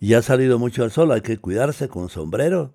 Y 0.00 0.14
ha 0.14 0.22
salido 0.22 0.58
mucho 0.58 0.82
el 0.82 0.90
sol, 0.90 1.12
hay 1.12 1.20
que 1.20 1.38
cuidarse 1.38 1.86
con 1.86 2.08
sombrero. 2.08 2.74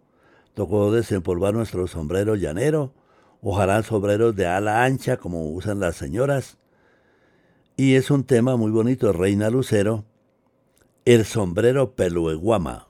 Tocó 0.53 0.93
desempolvar 0.93 1.53
nuestro 1.53 1.85
sombrero 1.87 2.35
llanero, 2.35 2.93
ojalá 3.41 3.83
sombreros 3.83 4.33
de 4.33 4.47
ala 4.47 4.85
ancha 4.85 5.17
como 5.17 5.49
usan 5.49 5.81
las 5.81 5.97
señoras. 5.97 6.57
Y 7.75 7.95
es 7.95 8.11
un 8.11 8.23
tema 8.23 8.55
muy 8.55 8.71
bonito, 8.71 9.11
Reina 9.11 9.49
Lucero, 9.49 10.05
el 11.03 11.25
sombrero 11.25 11.95
pelueguama. 11.95 12.86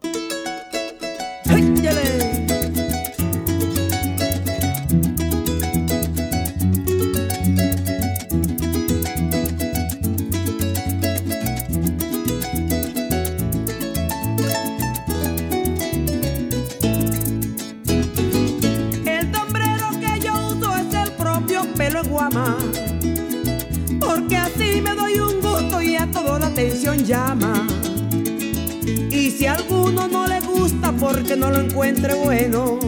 Porque 30.99 31.35
no 31.35 31.51
lo 31.51 31.59
encuentre 31.59 32.13
bueno, 32.15 32.79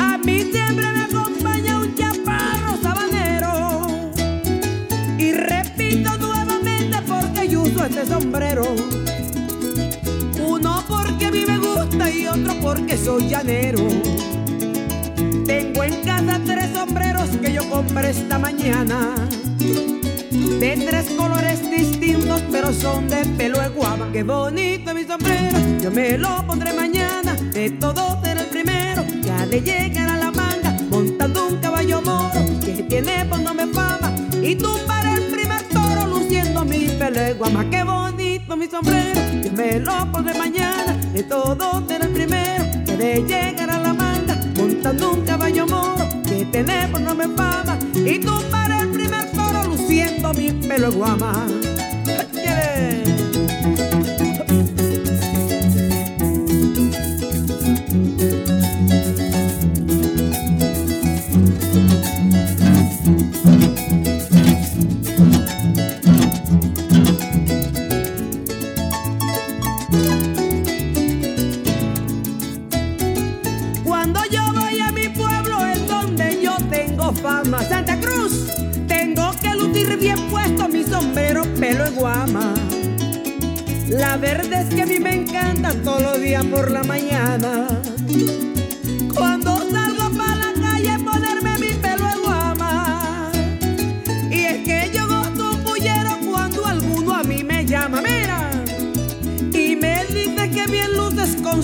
a 0.00 0.18
mí 0.18 0.42
siempre 0.42 0.92
me 0.92 1.04
acompaña 1.04 1.78
un 1.78 1.94
chaparro 1.94 2.76
sabanero. 2.82 3.86
Y 5.18 5.32
repito 5.32 6.16
nuevamente 6.18 6.98
porque 7.06 7.48
yo 7.48 7.62
uso 7.62 7.84
este 7.84 8.06
sombrero. 8.06 8.64
Uno 10.44 10.84
porque 10.88 11.26
a 11.26 11.30
mí 11.30 11.44
me 11.46 11.58
gusta 11.58 12.10
y 12.10 12.26
otro 12.26 12.54
porque 12.60 12.96
soy 12.96 13.28
llanero. 13.28 13.86
Tengo 15.46 15.84
en 15.84 16.02
casa 16.04 16.40
tres 16.44 16.70
sombreros 16.74 17.30
que 17.40 17.52
yo 17.52 17.68
compré 17.70 18.10
esta 18.10 18.38
mañana. 18.38 19.14
De 20.60 20.74
tres 20.86 21.10
colores 21.10 21.70
distintos, 21.70 22.42
pero 22.50 22.72
son 22.72 23.08
de 23.08 23.26
pelo 23.36 23.60
de 23.60 23.68
guava. 23.68 24.08
Qué 24.10 24.22
bonito 24.22 24.94
mi 24.94 25.04
sombrero, 25.04 25.58
yo 25.82 25.90
me 25.90 26.16
lo 26.16 26.46
pondré 26.46 26.72
mañana. 26.72 27.34
De 27.52 27.70
todos 27.70 28.18
será 28.22 28.40
el 28.40 28.46
primero, 28.46 29.04
ya 29.22 29.46
de 29.46 29.60
llegar 29.60 30.08
a 30.08 30.16
la 30.16 30.30
manga, 30.30 30.74
montando 30.88 31.48
un 31.48 31.56
caballo 31.56 32.00
moro 32.00 32.40
que 32.64 32.82
tiene 32.84 33.26
por 33.26 33.38
me 33.54 33.66
fama. 33.66 34.14
Y 34.42 34.56
tú 34.56 34.78
para 34.86 35.14
el 35.14 35.24
primer 35.24 35.62
toro 35.68 36.06
luciendo 36.06 36.64
mi 36.64 36.88
pelo 36.88 37.20
de 37.20 37.34
guama. 37.34 37.68
Qué 37.68 37.84
bonito 37.84 38.56
mi 38.56 38.66
sombrero, 38.66 39.20
yo 39.44 39.52
me 39.52 39.78
lo 39.78 40.10
pondré 40.10 40.38
mañana. 40.38 40.96
De 41.12 41.22
todos 41.22 41.86
será 41.86 42.06
el 42.06 42.12
primero, 42.12 42.64
ya 42.86 42.96
de 42.96 43.22
llegar 43.22 43.70
a 43.70 43.78
la 43.78 43.92
manga, 43.92 44.40
montando 44.56 45.12
un 45.12 45.20
caballo 45.20 45.66
moro 45.66 46.08
que 46.26 46.46
tiene 46.46 46.88
por 46.88 47.02
me 47.14 47.28
fama. 47.36 47.78
Y 47.94 48.18
tú 48.20 48.32
para 48.50 48.80
el 48.80 48.95
mi 50.34 50.52
pelo 50.52 50.90
guama. 50.92 51.46
Cuando 52.04 53.15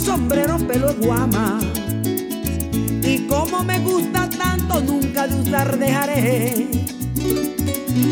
sombrero 0.03 0.59
pelo 0.59 0.95
guama. 0.95 1.61
Y 3.03 3.27
como 3.27 3.63
me 3.63 3.79
gusta 3.81 4.29
tanto, 4.29 4.81
nunca 4.81 5.27
de 5.27 5.41
usar 5.41 5.79
dejaré. 5.79 6.67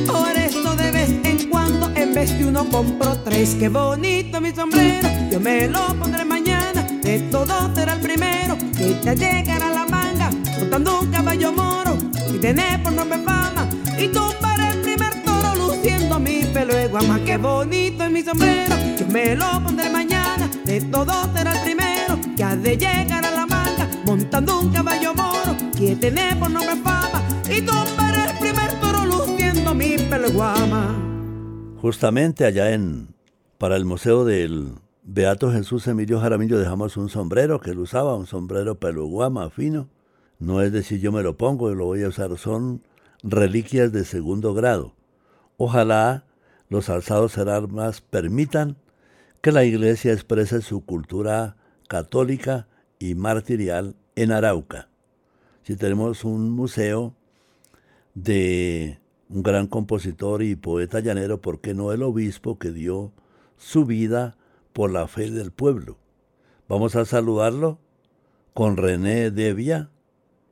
Por 0.07 0.37
eso 0.37 0.77
de 0.77 0.91
vez 0.91 1.11
en 1.25 1.49
cuando, 1.49 1.91
en 1.95 2.15
vez 2.15 2.39
de 2.39 2.47
uno 2.47 2.65
compro 2.69 3.19
tres. 3.25 3.57
Qué 3.59 3.69
bonito 3.69 4.41
mi 4.41 4.53
sombrero, 4.53 5.09
yo 5.31 5.41
me 5.41 5.69
lo 5.69 5.87
pondré 5.99 6.25
mañana. 6.25 6.83
De 7.03 7.19
todo 7.31 7.75
será 7.75 7.95
el 7.95 8.01
primero 8.01 8.57
que 8.77 8.95
te 9.03 9.17
llegará 9.17 9.71
la 9.71 9.87
manga, 9.87 10.31
montando 10.59 11.01
un 11.01 11.11
caballo 11.11 11.53
moro. 11.53 11.97
Y 12.33 12.39
tener 12.39 12.83
por 12.83 12.93
nombre 12.93 13.19
fama, 13.19 13.69
y 13.99 14.09
tumbar 14.09 14.61
el 14.61 14.81
primer 14.81 15.23
toro 15.25 15.55
luciendo 15.57 16.21
mi 16.21 16.43
pelo 16.55 16.75
de 16.75 16.87
guama. 16.89 17.21
Qué 17.25 17.37
bonito 17.37 18.05
es 18.05 18.11
mi 18.11 18.23
sombrero, 18.23 18.77
yo 18.99 19.07
me 19.09 19.35
lo 19.35 19.63
pondré 19.63 19.89
mañana. 19.91 20.20
De 20.71 20.81
todo 20.83 21.13
será 21.35 21.53
el 21.53 21.63
primero 21.65 22.37
que 22.37 22.45
ha 22.45 22.55
de 22.55 22.77
llegar 22.77 23.27
a 23.27 23.31
la 23.33 23.45
manga, 23.45 23.89
montando 24.07 24.61
un 24.61 24.71
caballo 24.71 25.13
moro. 25.15 25.57
Que 25.77 25.97
tiene 25.97 26.37
por 26.37 26.49
nombre 26.49 26.77
fama, 26.77 27.25
y 27.51 27.61
tumbar 27.61 28.15
el 28.15 28.39
primer 28.39 28.81
toro 28.81 29.05
luciendo 29.05 29.75
mi 29.75 29.99
pelo 29.99 30.29
de 30.29 30.33
guama. 30.33 30.97
Justamente 31.83 32.45
allá 32.45 32.71
en 32.71 33.09
para 33.59 33.75
el 33.75 33.85
Museo 33.85 34.25
del 34.25 34.75
Beato 35.03 35.51
Jesús 35.51 35.89
Emilio 35.89 36.21
Jaramillo 36.21 36.57
dejamos 36.57 36.97
un 36.97 37.09
sombrero 37.09 37.59
que 37.59 37.71
él 37.71 37.81
usaba, 37.81 38.15
un 38.15 38.29
sombrero 38.29 38.79
pelo 38.79 39.07
guama 39.07 39.51
fino. 39.51 39.89
No 40.39 40.63
es 40.63 40.71
decir 40.71 41.01
yo 41.01 41.11
me 41.11 41.25
lo 41.25 41.37
pongo 41.37 41.73
y 41.73 41.75
lo 41.75 41.87
voy 41.87 42.05
a 42.05 42.09
usar, 42.11 42.39
son 42.39 42.85
reliquias 43.25 43.91
de 43.91 44.05
segundo 44.05 44.55
grado. 44.55 44.95
Ojalá 45.57 46.27
los 46.69 46.89
alzados 46.91 47.39
armas 47.39 48.03
permitan 48.03 48.77
que 49.41 49.53
la 49.53 49.65
iglesia 49.65 50.13
exprese 50.13 50.61
su 50.61 50.85
cultura 50.85 51.57
católica 51.89 52.69
y 52.99 53.15
martirial 53.15 53.97
en 54.15 54.33
Arauca. 54.33 54.89
Si 55.63 55.77
tenemos 55.77 56.25
un 56.25 56.51
museo 56.51 57.15
de 58.15 58.99
un 59.29 59.43
gran 59.43 59.67
compositor 59.67 60.43
y 60.43 60.57
poeta 60.57 61.01
llanero, 61.01 61.41
¿por 61.41 61.61
qué 61.61 61.73
no 61.73 61.93
el 61.93 62.03
obispo 62.03 62.59
que 62.59 62.71
dio 62.71 63.13
su 63.57 63.87
vida 63.87 64.37
por 64.73 64.91
la 64.91 65.07
fe 65.09 65.31
del 65.31 65.53
pueblo? 65.53 65.97
Vamos 66.69 66.95
a 66.97 67.05
saludarlo 67.05 67.79
con 68.53 68.77
René 68.77 69.31
Devia, 69.31 69.91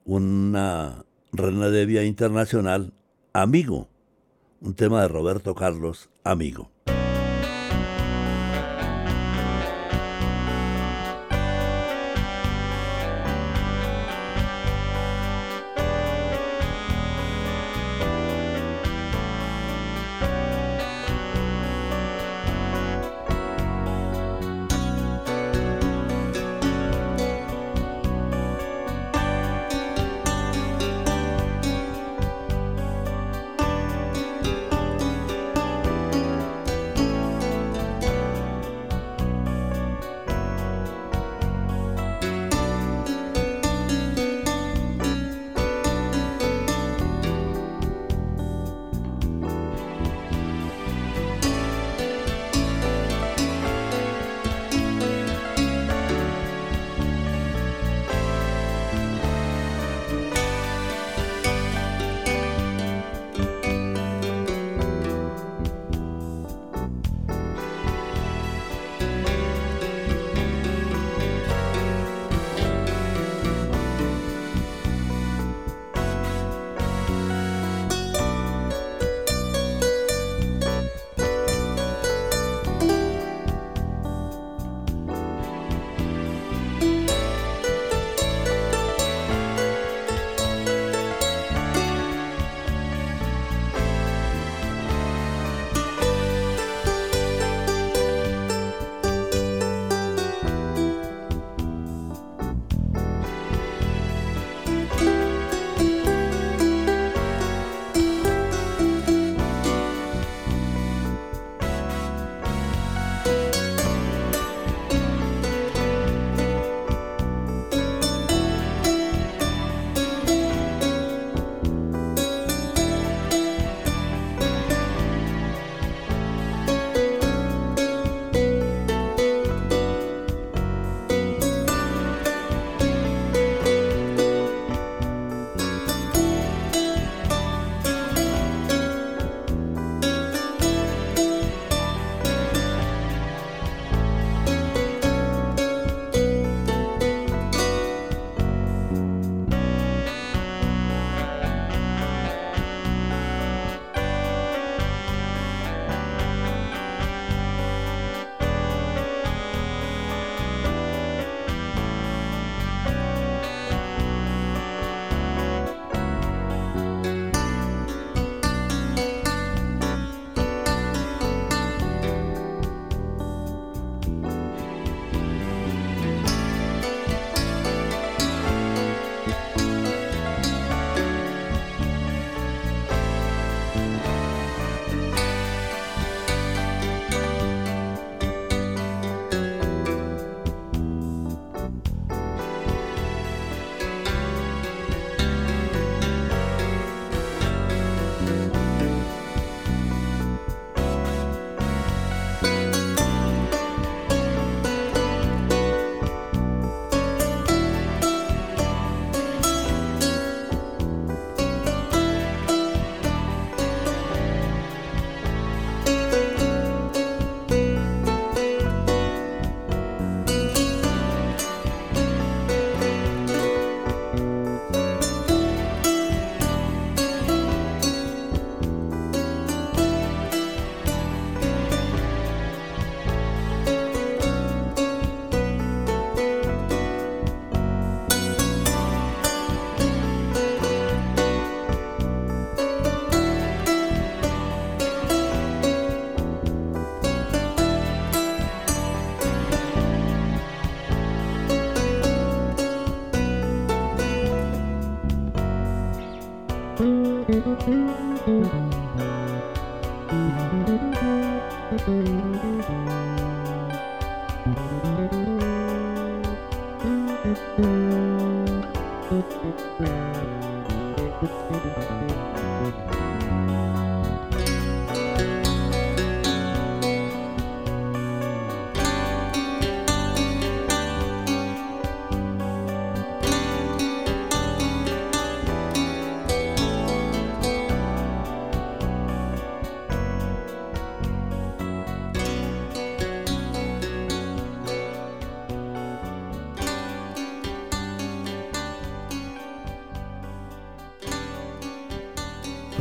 una 0.05 1.05
René 1.33 1.71
Devia 1.71 2.05
internacional, 2.05 2.95
amigo, 3.35 3.89
un 4.61 4.75
tema 4.75 5.03
de 5.03 5.09
Roberto 5.09 5.55
Carlos, 5.55 6.09
amigo. 6.25 6.71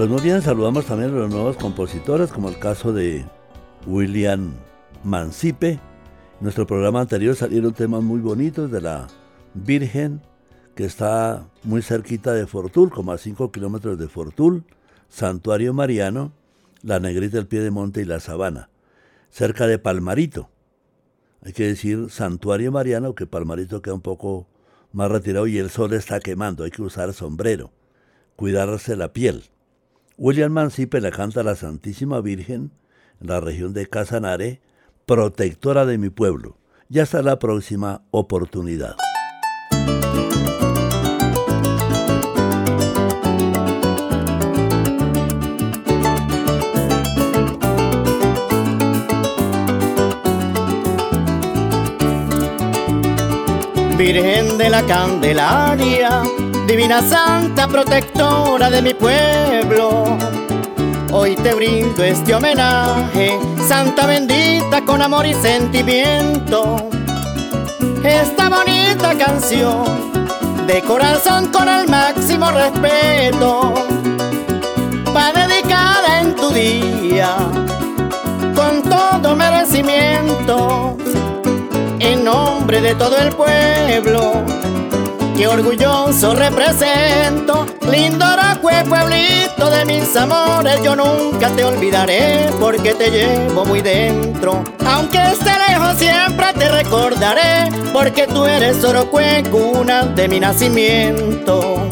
Pues 0.07 0.21
muy 0.21 0.29
bien, 0.29 0.41
saludamos 0.41 0.85
también 0.85 1.09
a 1.09 1.17
los 1.17 1.29
nuevos 1.29 1.57
compositores, 1.57 2.31
como 2.31 2.47
el 2.47 2.57
caso 2.57 2.93
de 2.93 3.25
William 3.85 4.53
Mancipe. 5.03 5.71
En 5.71 5.79
nuestro 6.39 6.65
programa 6.65 7.01
anterior 7.01 7.35
salieron 7.35 7.73
temas 7.73 8.01
muy 8.01 8.21
bonitos 8.21 8.71
de 8.71 8.79
la 8.79 9.07
Virgen, 9.53 10.21
que 10.75 10.85
está 10.85 11.49
muy 11.63 11.81
cerquita 11.81 12.31
de 12.31 12.47
Fortul, 12.47 12.89
como 12.89 13.11
a 13.11 13.17
5 13.17 13.51
kilómetros 13.51 13.99
de 13.99 14.07
Fortul, 14.07 14.63
Santuario 15.09 15.73
Mariano, 15.73 16.31
la 16.83 17.01
Negrita 17.01 17.35
del 17.35 17.47
Pie 17.47 17.59
de 17.59 17.71
Monte 17.71 18.01
y 18.01 18.05
la 18.05 18.21
Sabana, 18.21 18.69
cerca 19.29 19.67
de 19.67 19.77
Palmarito. 19.77 20.49
Hay 21.43 21.51
que 21.51 21.67
decir 21.67 22.09
Santuario 22.11 22.71
Mariano, 22.71 23.13
que 23.13 23.25
Palmarito 23.27 23.81
queda 23.81 23.95
un 23.95 24.01
poco 24.01 24.47
más 24.93 25.11
retirado 25.11 25.47
y 25.47 25.57
el 25.57 25.69
sol 25.69 25.91
está 25.91 26.21
quemando, 26.21 26.63
hay 26.63 26.71
que 26.71 26.81
usar 26.81 27.11
sombrero, 27.11 27.73
cuidarse 28.37 28.95
la 28.95 29.11
piel. 29.11 29.43
William 30.19 30.51
Mancipe 30.51 30.99
le 30.99 31.11
canta 31.11 31.41
a 31.41 31.43
la 31.43 31.55
Santísima 31.55 32.21
Virgen 32.21 32.71
en 33.21 33.27
la 33.27 33.39
región 33.39 33.73
de 33.73 33.85
Casanare, 33.85 34.61
protectora 35.05 35.85
de 35.85 35.99
mi 35.99 36.09
pueblo. 36.09 36.57
Ya 36.89 37.03
hasta 37.03 37.21
la 37.21 37.37
próxima 37.37 38.01
oportunidad. 38.09 38.95
Virgen 53.99 54.57
de 54.57 54.69
la 54.71 54.83
Candelaria, 54.87 56.23
Divina 56.67 57.01
Santa 57.01 57.65
Protectora 57.65 58.69
de 58.69 58.81
mi 58.81 58.93
pueblo. 58.93 60.17
Hoy 61.13 61.37
te 61.37 61.53
brindo 61.53 62.03
este 62.03 62.35
homenaje, 62.35 63.39
Santa 63.65 64.05
bendita 64.05 64.83
con 64.83 65.01
amor 65.01 65.25
y 65.25 65.33
sentimiento. 65.33 66.89
Esta 68.03 68.49
bonita 68.49 69.17
canción 69.17 69.85
de 70.67 70.81
corazón 70.81 71.47
con 71.53 71.69
el 71.69 71.87
máximo 71.87 72.51
respeto, 72.51 73.73
va 75.15 75.31
dedicada 75.31 76.19
en 76.19 76.35
tu 76.35 76.49
día 76.49 77.33
con 78.53 78.83
todo 78.83 79.37
merecimiento 79.37 80.97
en 81.99 82.25
nombre 82.25 82.81
de 82.81 82.93
todo 82.95 83.17
el 83.19 83.29
pueblo. 83.29 84.43
Que 85.37 85.47
orgulloso 85.47 86.33
represento, 86.33 87.67
lindo 87.91 88.25
Aracue, 88.25 88.83
pueblito 88.89 89.69
de 89.69 89.85
mis 89.85 90.15
amores. 90.15 90.81
Yo 90.81 90.95
nunca 90.95 91.49
te 91.51 91.63
olvidaré 91.63 92.49
porque 92.59 92.95
te 92.95 93.11
llevo 93.11 93.63
muy 93.63 93.81
dentro. 93.81 94.63
Aunque 94.83 95.19
esté 95.19 95.51
lejos, 95.69 95.95
siempre 95.99 96.53
te 96.57 96.69
recordaré 96.69 97.69
porque 97.93 98.25
tú 98.25 98.45
eres 98.45 98.83
Orocue, 98.83 99.43
cuna 99.51 100.05
de 100.05 100.27
mi 100.27 100.39
nacimiento. 100.39 101.87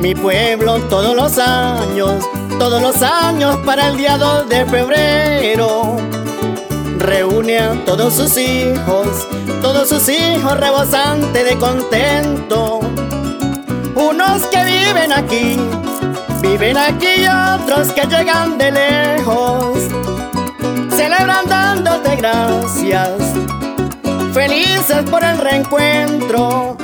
Mi 0.00 0.14
pueblo 0.14 0.78
todos 0.82 1.16
los 1.16 1.38
años, 1.38 2.24
todos 2.60 2.80
los 2.80 3.02
años 3.02 3.56
para 3.66 3.88
el 3.88 3.96
día 3.96 4.18
2 4.18 4.48
de 4.48 4.64
febrero 4.66 6.15
reúne 6.98 7.58
a 7.58 7.84
todos 7.84 8.14
sus 8.14 8.36
hijos, 8.36 9.26
todos 9.62 9.88
sus 9.88 10.08
hijos 10.08 10.58
rebosantes 10.58 11.44
de 11.44 11.56
contento. 11.56 12.80
Unos 13.94 14.42
que 14.46 14.64
viven 14.64 15.12
aquí, 15.12 15.56
viven 16.42 16.76
aquí 16.76 17.26
otros 17.54 17.92
que 17.92 18.06
llegan 18.06 18.58
de 18.58 18.72
lejos, 18.72 19.78
celebran 20.90 21.46
dándote 21.46 22.16
gracias, 22.16 23.10
felices 24.32 25.08
por 25.10 25.24
el 25.24 25.38
reencuentro, 25.38 26.76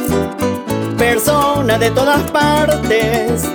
personas 0.96 1.80
de 1.80 1.90
todas 1.90 2.22
partes 2.30 3.48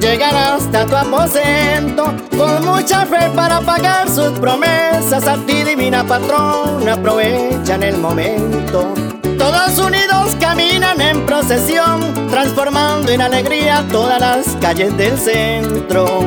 llegar 0.00 0.34
hasta 0.34 0.86
tu 0.86 0.96
aposento. 0.96 2.14
Con 2.36 2.64
mucha 2.64 3.06
fe 3.06 3.30
para 3.34 3.60
pagar 3.60 4.08
sus 4.08 4.30
promesas 4.38 5.26
a 5.26 5.36
ti 5.46 5.62
divina 5.62 6.04
patrona 6.04 6.94
aprovechan 6.94 7.82
el 7.82 7.98
momento. 7.98 8.94
Todos 9.38 9.78
unidos 9.78 10.36
caminan 10.40 11.00
en 11.00 11.24
procesión 11.26 12.28
transformando 12.30 13.12
en 13.12 13.20
alegría 13.20 13.86
todas 13.90 14.20
las 14.20 14.46
calles 14.60 14.96
del 14.96 15.18
centro 15.18 16.24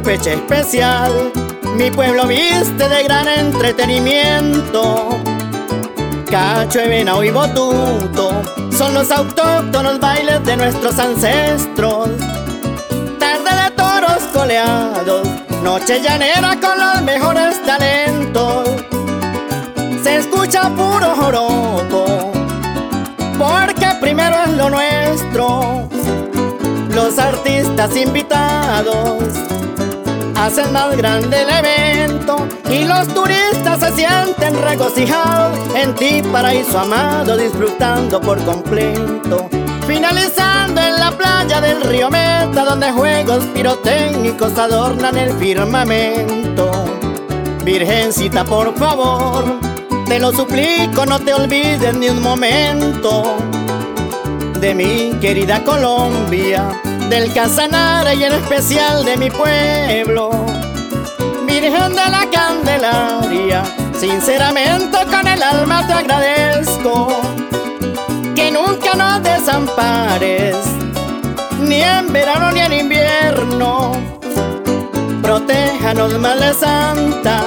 fecha 0.00 0.32
especial. 0.32 1.32
Mi 1.76 1.90
pueblo 1.90 2.26
viste 2.26 2.88
de 2.88 3.02
gran 3.04 3.28
entretenimiento. 3.28 5.18
Cacho, 6.30 6.80
y 6.80 7.30
Botuto 7.30 8.42
son 8.76 8.94
los 8.94 9.10
autóctonos 9.10 10.00
bailes 10.00 10.44
de 10.44 10.56
nuestros 10.56 10.98
ancestros. 10.98 12.08
Tarde 13.18 13.64
de 13.64 13.70
toros 13.70 14.22
coleados, 14.32 15.26
noche 15.62 16.00
llanera 16.02 16.58
con 16.60 16.78
los 16.78 17.02
mejores 17.02 17.62
talentos. 17.64 18.68
Se 20.02 20.16
escucha 20.16 20.68
puro 20.70 21.14
joropo, 21.16 22.32
porque 23.38 23.86
primero 24.00 24.36
es 24.44 24.50
lo 24.52 24.70
nuestro 24.70 25.88
los 26.90 27.18
artistas 27.18 27.94
invitados 27.94 29.55
hacen 30.38 30.72
más 30.72 30.96
grande 30.96 31.42
el 31.42 31.48
evento 31.48 32.46
y 32.70 32.84
los 32.84 33.08
turistas 33.08 33.80
se 33.80 33.92
sienten 33.92 34.60
regocijados 34.62 35.58
en 35.74 35.94
ti, 35.94 36.22
paraíso 36.30 36.78
amado, 36.78 37.36
disfrutando 37.36 38.20
por 38.20 38.42
completo. 38.44 39.48
Finalizando 39.86 40.80
en 40.80 40.98
la 40.98 41.12
playa 41.12 41.60
del 41.60 41.80
río 41.82 42.10
Meta, 42.10 42.64
donde 42.64 42.90
juegos 42.92 43.44
pirotécnicos 43.54 44.58
adornan 44.58 45.16
el 45.16 45.32
firmamento. 45.38 46.70
Virgencita, 47.64 48.44
por 48.44 48.76
favor, 48.76 49.44
te 50.06 50.18
lo 50.18 50.32
suplico, 50.32 51.06
no 51.06 51.18
te 51.18 51.34
olvides 51.34 51.94
ni 51.94 52.08
un 52.08 52.22
momento 52.22 53.36
de 54.60 54.74
mi 54.74 55.10
querida 55.20 55.62
Colombia, 55.64 56.68
del 57.08 57.32
Casanare 57.32 58.14
y 58.14 58.24
en 58.24 58.32
especial 58.32 59.04
de 59.04 59.16
mi 59.16 59.30
pueblo. 59.30 60.30
Virgen 61.46 61.90
de 61.90 62.10
la 62.10 62.28
Candelaria, 62.32 63.62
sinceramente 63.98 64.98
con 65.10 65.26
el 65.26 65.42
alma 65.42 65.86
te 65.86 65.92
agradezco 65.92 67.08
que 68.34 68.50
nunca 68.50 68.94
nos 68.94 69.22
desampares, 69.22 70.56
ni 71.60 71.82
en 71.82 72.12
verano 72.12 72.52
ni 72.52 72.60
en 72.60 72.72
invierno. 72.72 73.92
Protéjanos, 75.22 76.18
Madre 76.18 76.54
Santa 76.54 77.40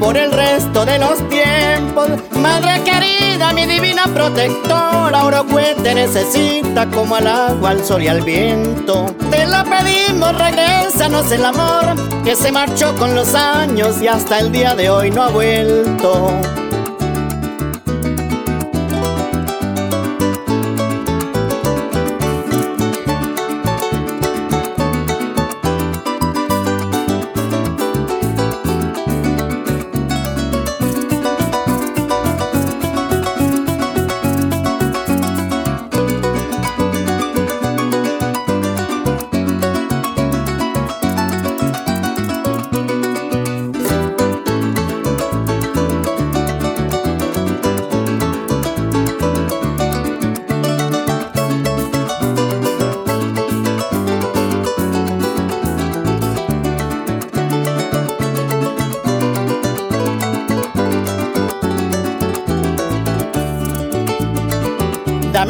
por 0.00 0.16
el 0.16 0.32
resto 0.32 0.84
de 0.84 0.98
los 0.98 1.18
tiempos. 1.28 2.08
Madre 2.32 2.82
querida, 2.82 3.19
mi 3.54 3.66
divina 3.66 4.04
protectora, 4.04 5.24
Orocue 5.24 5.74
te 5.82 5.94
necesita 5.94 6.86
como 6.86 7.16
al 7.16 7.26
agua, 7.26 7.70
al 7.70 7.84
sol 7.84 8.02
y 8.02 8.08
al 8.08 8.20
viento. 8.20 9.06
Te 9.30 9.46
lo 9.46 9.64
pedimos, 9.64 10.36
regrésanos 10.36 11.32
el 11.32 11.44
amor 11.44 11.94
que 12.22 12.36
se 12.36 12.52
marchó 12.52 12.94
con 12.96 13.14
los 13.14 13.34
años 13.34 14.00
y 14.02 14.08
hasta 14.08 14.38
el 14.38 14.52
día 14.52 14.74
de 14.74 14.90
hoy 14.90 15.10
no 15.10 15.22
ha 15.22 15.28
vuelto. 15.30 16.30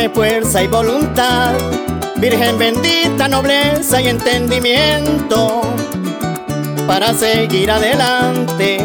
Dame 0.01 0.15
fuerza 0.15 0.63
y 0.63 0.67
voluntad, 0.67 1.53
Virgen 2.17 2.57
bendita, 2.57 3.29
nobleza 3.29 4.01
y 4.01 4.09
entendimiento 4.09 5.61
para 6.87 7.13
seguir 7.13 7.71
adelante 7.71 8.79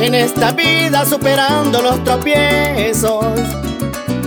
en 0.00 0.14
esta 0.14 0.52
vida 0.52 1.04
superando 1.04 1.82
los 1.82 2.02
tropiezos. 2.04 3.26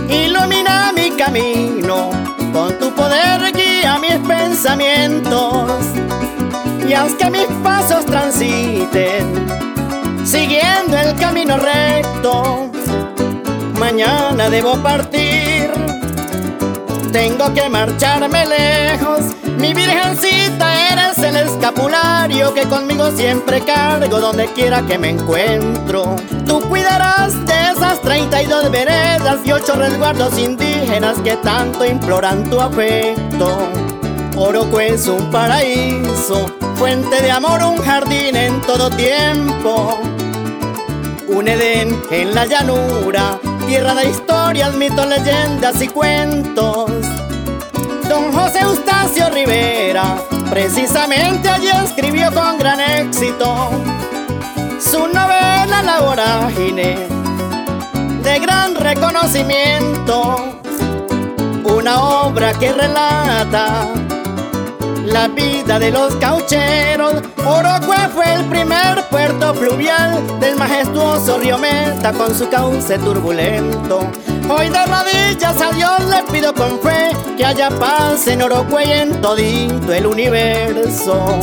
Ilumina 0.08 0.92
mi 0.94 1.10
camino, 1.16 2.10
con 2.52 2.78
tu 2.78 2.94
poder 2.94 3.52
guía 3.52 3.98
mis 3.98 4.24
pensamientos 4.24 5.82
y 6.88 6.92
haz 6.92 7.12
que 7.14 7.28
mis 7.28 7.46
pasos 7.64 8.06
transiten 8.06 9.48
siguiendo 10.24 10.96
el 10.96 11.12
camino 11.16 11.56
recto. 11.56 12.70
Mañana 13.80 14.48
debo 14.48 14.76
partir, 14.82 15.45
tengo 17.16 17.54
que 17.54 17.66
marcharme 17.70 18.44
lejos. 18.44 19.20
Mi 19.56 19.72
virgencita 19.72 20.92
eres 20.92 21.16
el 21.16 21.34
escapulario 21.36 22.52
que 22.52 22.68
conmigo 22.68 23.10
siempre 23.10 23.62
cargo 23.62 24.20
donde 24.20 24.46
quiera 24.48 24.82
que 24.82 24.98
me 24.98 25.10
encuentro. 25.10 26.16
Tú 26.46 26.60
cuidarás 26.68 27.32
de 27.46 27.54
esas 27.72 28.02
32 28.02 28.70
veredas 28.70 29.38
y 29.46 29.52
ocho 29.52 29.76
resguardos 29.76 30.38
indígenas 30.38 31.18
que 31.22 31.38
tanto 31.38 31.86
imploran 31.86 32.50
tu 32.50 32.60
afecto. 32.60 33.70
Oroco 34.36 34.78
es 34.78 35.08
un 35.08 35.30
paraíso, 35.30 36.46
fuente 36.74 37.22
de 37.22 37.30
amor, 37.30 37.62
un 37.62 37.78
jardín 37.78 38.36
en 38.36 38.60
todo 38.60 38.90
tiempo. 38.90 39.98
Un 41.28 41.48
Edén 41.48 41.98
en 42.10 42.34
la 42.34 42.44
llanura, 42.44 43.38
tierra 43.66 43.94
de 43.94 44.10
historias, 44.10 44.74
mitos, 44.74 45.06
leyendas 45.06 45.80
y 45.80 45.88
cuentos. 45.88 47.05
Don 48.16 48.32
José 48.32 48.60
Eustacio 48.60 49.28
Rivera, 49.28 50.16
precisamente 50.48 51.50
allí 51.50 51.68
escribió 51.84 52.32
con 52.32 52.56
gran 52.56 52.80
éxito 52.80 53.70
su 54.80 55.06
novela 55.06 55.82
La 55.84 56.00
vorágine, 56.00 56.96
de 58.22 58.38
gran 58.38 58.74
reconocimiento, 58.74 60.56
una 61.64 62.00
obra 62.00 62.54
que 62.54 62.72
relata 62.72 63.86
la 65.04 65.28
vida 65.28 65.78
de 65.78 65.90
los 65.90 66.16
caucheros. 66.16 67.16
Orocue 67.44 68.08
fue 68.14 68.32
el 68.32 68.46
primer 68.46 69.06
puerto 69.10 69.52
fluvial 69.52 70.40
del 70.40 70.56
majestuoso 70.56 71.36
río 71.36 71.58
Meta 71.58 72.14
con 72.14 72.34
su 72.34 72.48
cauce 72.48 72.98
turbulento. 72.98 74.10
Hoy 74.48 74.68
de 74.68 74.86
rodillas 74.86 75.60
a 75.60 75.72
Dios 75.72 76.04
le 76.08 76.22
pido 76.32 76.54
con 76.54 76.78
fe 76.78 77.10
que 77.36 77.44
haya 77.44 77.68
paz 77.68 78.28
en 78.28 78.42
Orocue 78.42 78.84
y 78.86 78.92
en 78.92 79.20
todito 79.20 79.92
el 79.92 80.06
universo. 80.06 81.40